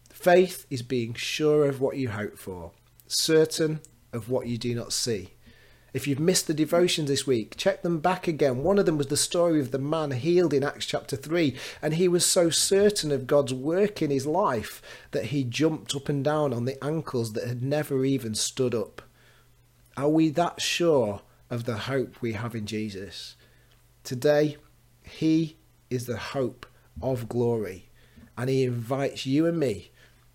Faith 0.10 0.66
is 0.70 0.82
being 0.82 1.14
sure 1.16 1.68
of 1.68 1.82
what 1.82 1.98
you 1.98 2.10
hope 2.10 2.38
for 2.38 2.72
certain 3.08 3.80
of 4.14 4.30
what 4.30 4.48
you 4.48 4.58
do 4.58 4.76
not 4.76 4.94
see. 4.94 5.30
If 5.94 6.08
you've 6.08 6.20
missed 6.20 6.48
the 6.48 6.54
devotions 6.54 7.10
this 7.10 7.26
week, 7.26 7.56
check 7.58 7.82
them 7.82 8.00
back 8.00 8.28
again. 8.28 8.64
One 8.64 8.78
of 8.78 8.86
them 8.86 8.98
was 8.98 9.08
the 9.08 9.18
story 9.18 9.60
of 9.60 9.72
the 9.72 9.80
man 9.80 10.12
healed 10.12 10.54
in 10.54 10.64
Acts 10.64 10.86
chapter 10.86 11.16
3, 11.16 11.56
and 11.82 11.94
he 11.94 12.08
was 12.08 12.26
so 12.26 12.50
certain 12.50 13.12
of 13.12 13.28
God's 13.28 13.54
work 13.54 14.02
in 14.02 14.12
his 14.12 14.26
life 14.26 14.82
that 15.12 15.26
he 15.26 15.44
jumped 15.44 15.96
up 15.96 16.10
and 16.10 16.24
down 16.24 16.54
on 16.54 16.66
the 16.66 16.84
ankles 16.84 17.34
that 17.34 17.48
had 17.48 17.64
never 17.64 18.04
even 18.04 18.36
stood 18.36 18.76
up. 18.76 19.02
Are 19.96 20.10
we 20.10 20.30
that 20.30 20.62
sure 20.62 21.22
of 21.50 21.64
the 21.64 21.78
hope 21.78 22.22
we 22.22 22.34
have 22.34 22.54
in 22.54 22.66
Jesus? 22.66 23.36
Today, 24.04 24.58
he 25.04 25.58
is 25.90 26.06
the 26.06 26.18
hope 26.18 26.66
of 27.02 27.30
glory, 27.30 27.90
and 28.38 28.50
he 28.50 28.64
invites 28.64 29.26
you 29.26 29.46
and 29.46 29.58
me 29.58 29.92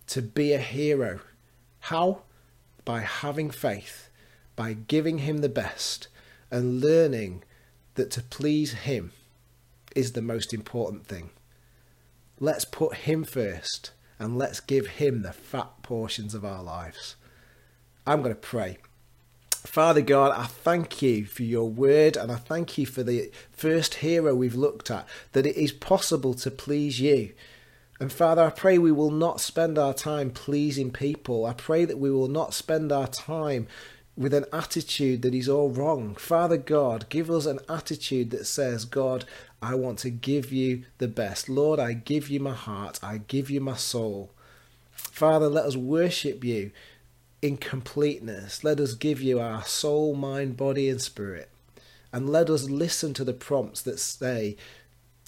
to 0.07 0.21
be 0.21 0.51
a 0.53 0.57
hero. 0.57 1.19
How? 1.79 2.23
by 2.85 2.99
having 3.01 3.49
faith, 3.49 4.09
by 4.55 4.73
giving 4.73 5.19
Him 5.19 5.39
the 5.39 5.49
best, 5.49 6.07
and 6.51 6.81
learning 6.81 7.43
that 7.95 8.11
to 8.11 8.21
please 8.21 8.73
Him 8.73 9.11
is 9.95 10.13
the 10.13 10.21
most 10.21 10.53
important 10.53 11.05
thing. 11.05 11.29
Let's 12.39 12.65
put 12.65 12.95
Him 12.95 13.23
first 13.23 13.91
and 14.19 14.37
let's 14.37 14.59
give 14.59 14.87
Him 14.87 15.21
the 15.21 15.33
fat 15.33 15.81
portions 15.81 16.33
of 16.33 16.45
our 16.45 16.63
lives. 16.63 17.15
I'm 18.05 18.21
going 18.21 18.33
to 18.33 18.39
pray. 18.39 18.77
Father 19.51 20.01
God, 20.01 20.33
I 20.37 20.45
thank 20.45 21.01
you 21.01 21.25
for 21.25 21.43
your 21.43 21.69
word 21.69 22.17
and 22.17 22.31
I 22.31 22.35
thank 22.35 22.77
you 22.77 22.85
for 22.85 23.01
the 23.01 23.31
first 23.51 23.95
hero 23.95 24.35
we've 24.35 24.55
looked 24.55 24.91
at, 24.91 25.07
that 25.31 25.45
it 25.45 25.55
is 25.55 25.71
possible 25.71 26.33
to 26.35 26.51
please 26.51 26.99
you. 26.99 27.33
And 27.99 28.11
Father, 28.11 28.43
I 28.43 28.49
pray 28.49 28.77
we 28.77 28.91
will 28.91 29.11
not 29.11 29.39
spend 29.39 29.77
our 29.77 29.93
time 29.93 30.31
pleasing 30.31 30.91
people. 30.91 31.45
I 31.45 31.53
pray 31.53 31.85
that 31.85 31.97
we 31.97 32.11
will 32.11 32.27
not 32.27 32.53
spend 32.53 32.91
our 32.91 33.07
time 33.07 33.67
with 34.15 34.33
an 34.33 34.45
attitude 34.53 35.21
that 35.23 35.33
is 35.33 35.49
all 35.49 35.69
wrong. 35.69 36.15
Father 36.15 36.57
God, 36.57 37.07
give 37.09 37.31
us 37.31 37.45
an 37.45 37.59
attitude 37.67 38.31
that 38.31 38.45
says, 38.45 38.85
God, 38.85 39.25
I 39.61 39.75
want 39.75 39.99
to 39.99 40.09
give 40.09 40.51
you 40.51 40.83
the 40.99 41.07
best. 41.07 41.49
Lord, 41.49 41.79
I 41.79 41.93
give 41.93 42.29
you 42.29 42.39
my 42.39 42.53
heart. 42.53 42.99
I 43.01 43.19
give 43.19 43.49
you 43.49 43.61
my 43.61 43.75
soul. 43.75 44.31
Father, 44.91 45.47
let 45.47 45.65
us 45.65 45.75
worship 45.75 46.43
you 46.43 46.71
in 47.41 47.57
completeness. 47.57 48.63
Let 48.63 48.79
us 48.79 48.93
give 48.93 49.21
you 49.21 49.39
our 49.39 49.63
soul, 49.63 50.15
mind, 50.15 50.57
body, 50.57 50.89
and 50.89 51.01
spirit. 51.01 51.49
And 52.11 52.29
let 52.29 52.49
us 52.49 52.69
listen 52.69 53.13
to 53.15 53.23
the 53.23 53.33
prompts 53.33 53.81
that 53.81 53.99
say, 53.99 54.55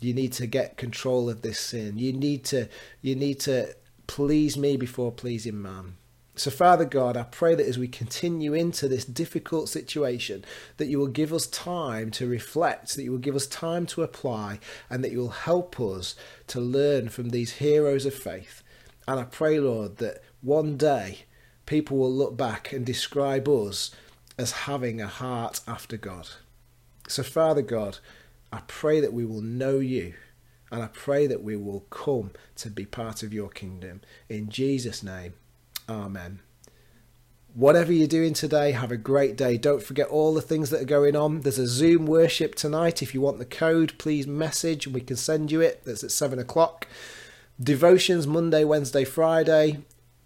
you 0.01 0.13
need 0.13 0.33
to 0.33 0.45
get 0.45 0.77
control 0.77 1.29
of 1.29 1.41
this 1.41 1.59
sin. 1.59 1.97
You 1.97 2.13
need 2.13 2.43
to 2.45 2.67
you 3.01 3.15
need 3.15 3.39
to 3.41 3.75
please 4.07 4.57
me 4.57 4.77
before 4.77 5.11
pleasing 5.11 5.61
man. 5.61 5.95
So, 6.37 6.51
Father 6.51 6.83
God, 6.83 7.15
I 7.15 7.23
pray 7.23 7.55
that 7.55 7.65
as 7.65 7.77
we 7.77 7.87
continue 7.87 8.53
into 8.53 8.89
this 8.89 9.05
difficult 9.05 9.69
situation, 9.69 10.43
that 10.75 10.87
you 10.87 10.99
will 10.99 11.07
give 11.07 11.31
us 11.31 11.47
time 11.47 12.11
to 12.11 12.27
reflect, 12.27 12.95
that 12.95 13.03
you 13.03 13.11
will 13.11 13.19
give 13.19 13.37
us 13.37 13.47
time 13.47 13.85
to 13.87 14.03
apply, 14.03 14.59
and 14.89 15.01
that 15.03 15.11
you 15.11 15.19
will 15.19 15.29
help 15.29 15.79
us 15.79 16.13
to 16.47 16.59
learn 16.59 17.07
from 17.07 17.29
these 17.29 17.53
heroes 17.53 18.05
of 18.05 18.13
faith. 18.13 18.63
And 19.07 19.17
I 19.17 19.23
pray, 19.23 19.59
Lord, 19.61 19.97
that 19.97 20.23
one 20.41 20.75
day 20.75 21.19
people 21.65 21.97
will 21.97 22.13
look 22.13 22.35
back 22.35 22.73
and 22.73 22.85
describe 22.85 23.47
us 23.47 23.91
as 24.37 24.51
having 24.51 24.99
a 24.99 25.07
heart 25.07 25.61
after 25.65 25.95
God. 25.95 26.27
So, 27.07 27.23
Father 27.23 27.61
God, 27.61 27.99
I 28.51 28.61
pray 28.67 28.99
that 28.99 29.13
we 29.13 29.25
will 29.25 29.41
know 29.41 29.79
you 29.79 30.15
and 30.71 30.83
I 30.83 30.87
pray 30.87 31.27
that 31.27 31.43
we 31.43 31.55
will 31.55 31.81
come 31.89 32.31
to 32.57 32.69
be 32.69 32.85
part 32.85 33.23
of 33.23 33.33
your 33.33 33.49
kingdom. 33.49 34.01
In 34.27 34.49
Jesus' 34.49 35.03
name, 35.03 35.33
Amen. 35.89 36.39
Whatever 37.53 37.93
you're 37.93 38.07
doing 38.07 38.33
today, 38.33 38.71
have 38.71 38.91
a 38.91 38.97
great 38.97 39.37
day. 39.37 39.57
Don't 39.57 39.81
forget 39.81 40.07
all 40.07 40.33
the 40.33 40.41
things 40.41 40.69
that 40.71 40.81
are 40.81 40.85
going 40.85 41.15
on. 41.15 41.41
There's 41.41 41.59
a 41.59 41.67
Zoom 41.67 42.05
worship 42.05 42.55
tonight. 42.55 43.01
If 43.01 43.13
you 43.13 43.21
want 43.21 43.39
the 43.39 43.45
code, 43.45 43.93
please 43.97 44.27
message 44.27 44.85
and 44.85 44.93
we 44.93 45.01
can 45.01 45.15
send 45.15 45.51
you 45.51 45.61
it. 45.61 45.83
That's 45.85 46.03
at 46.03 46.11
7 46.11 46.37
o'clock. 46.37 46.87
Devotions 47.61 48.27
Monday, 48.27 48.65
Wednesday, 48.65 49.05
Friday. 49.05 49.79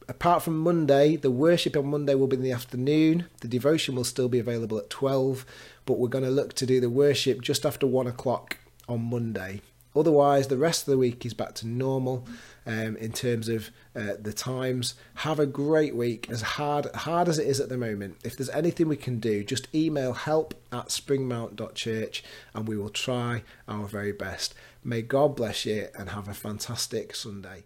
Apart 0.08 0.41
from 0.41 0.58
Monday, 0.58 1.17
the 1.17 1.30
worship 1.30 1.78
on 1.78 1.86
Monday 1.86 2.15
will 2.15 2.26
be 2.26 2.38
in 2.38 2.41
the 2.41 2.52
afternoon. 2.52 3.26
The 3.41 3.48
devotion 3.48 3.95
will 3.95 4.04
still 4.04 4.28
be 4.28 4.39
available 4.39 4.80
at 4.80 4.89
12 4.89 5.45
but 5.89 5.98
we're 5.98 6.08
going 6.08 6.24
to 6.24 6.30
look 6.30 6.54
to 6.54 6.67
do 6.67 6.80
the 6.80 6.88
worship 6.88 7.41
just 7.41 7.65
after 7.65 7.88
one 7.88 8.06
o'clock 8.06 8.58
on 8.88 9.10
Monday. 9.10 9.60
Otherwise, 9.95 10.47
the 10.47 10.58
rest 10.58 10.88
of 10.88 10.91
the 10.91 10.97
week 10.97 11.25
is 11.25 11.34
back 11.34 11.56
to 11.56 11.67
normal 11.67 12.28
um, 12.65 12.95
in 12.97 13.12
terms 13.12 13.49
of 13.49 13.71
uh, 13.95 14.13
the 14.19 14.34
times. 14.34 14.93
Have 15.15 15.39
a 15.39 15.45
great 15.45 15.95
week, 15.95 16.30
as 16.30 16.41
hard 16.41 16.88
hard 16.93 17.28
as 17.28 17.39
it 17.39 17.47
is 17.47 17.60
at 17.60 17.69
the 17.69 17.78
moment. 17.78 18.17
If 18.23 18.38
there's 18.38 18.49
anything 18.49 18.88
we 18.88 18.97
can 18.97 19.19
do, 19.19 19.43
just 19.43 19.73
email 19.73 20.13
help 20.13 20.54
at 20.71 20.89
springmount.church 20.89 22.23
and 22.54 22.67
we 22.67 22.78
will 22.78 22.89
try 22.89 23.43
our 23.67 23.88
very 23.88 24.12
best. 24.12 24.54
May 24.84 25.02
God 25.02 25.36
bless 25.36 25.65
you 25.65 25.88
and 25.97 26.10
have 26.10 26.28
a 26.28 26.34
fantastic 26.34 27.15
Sunday. 27.15 27.63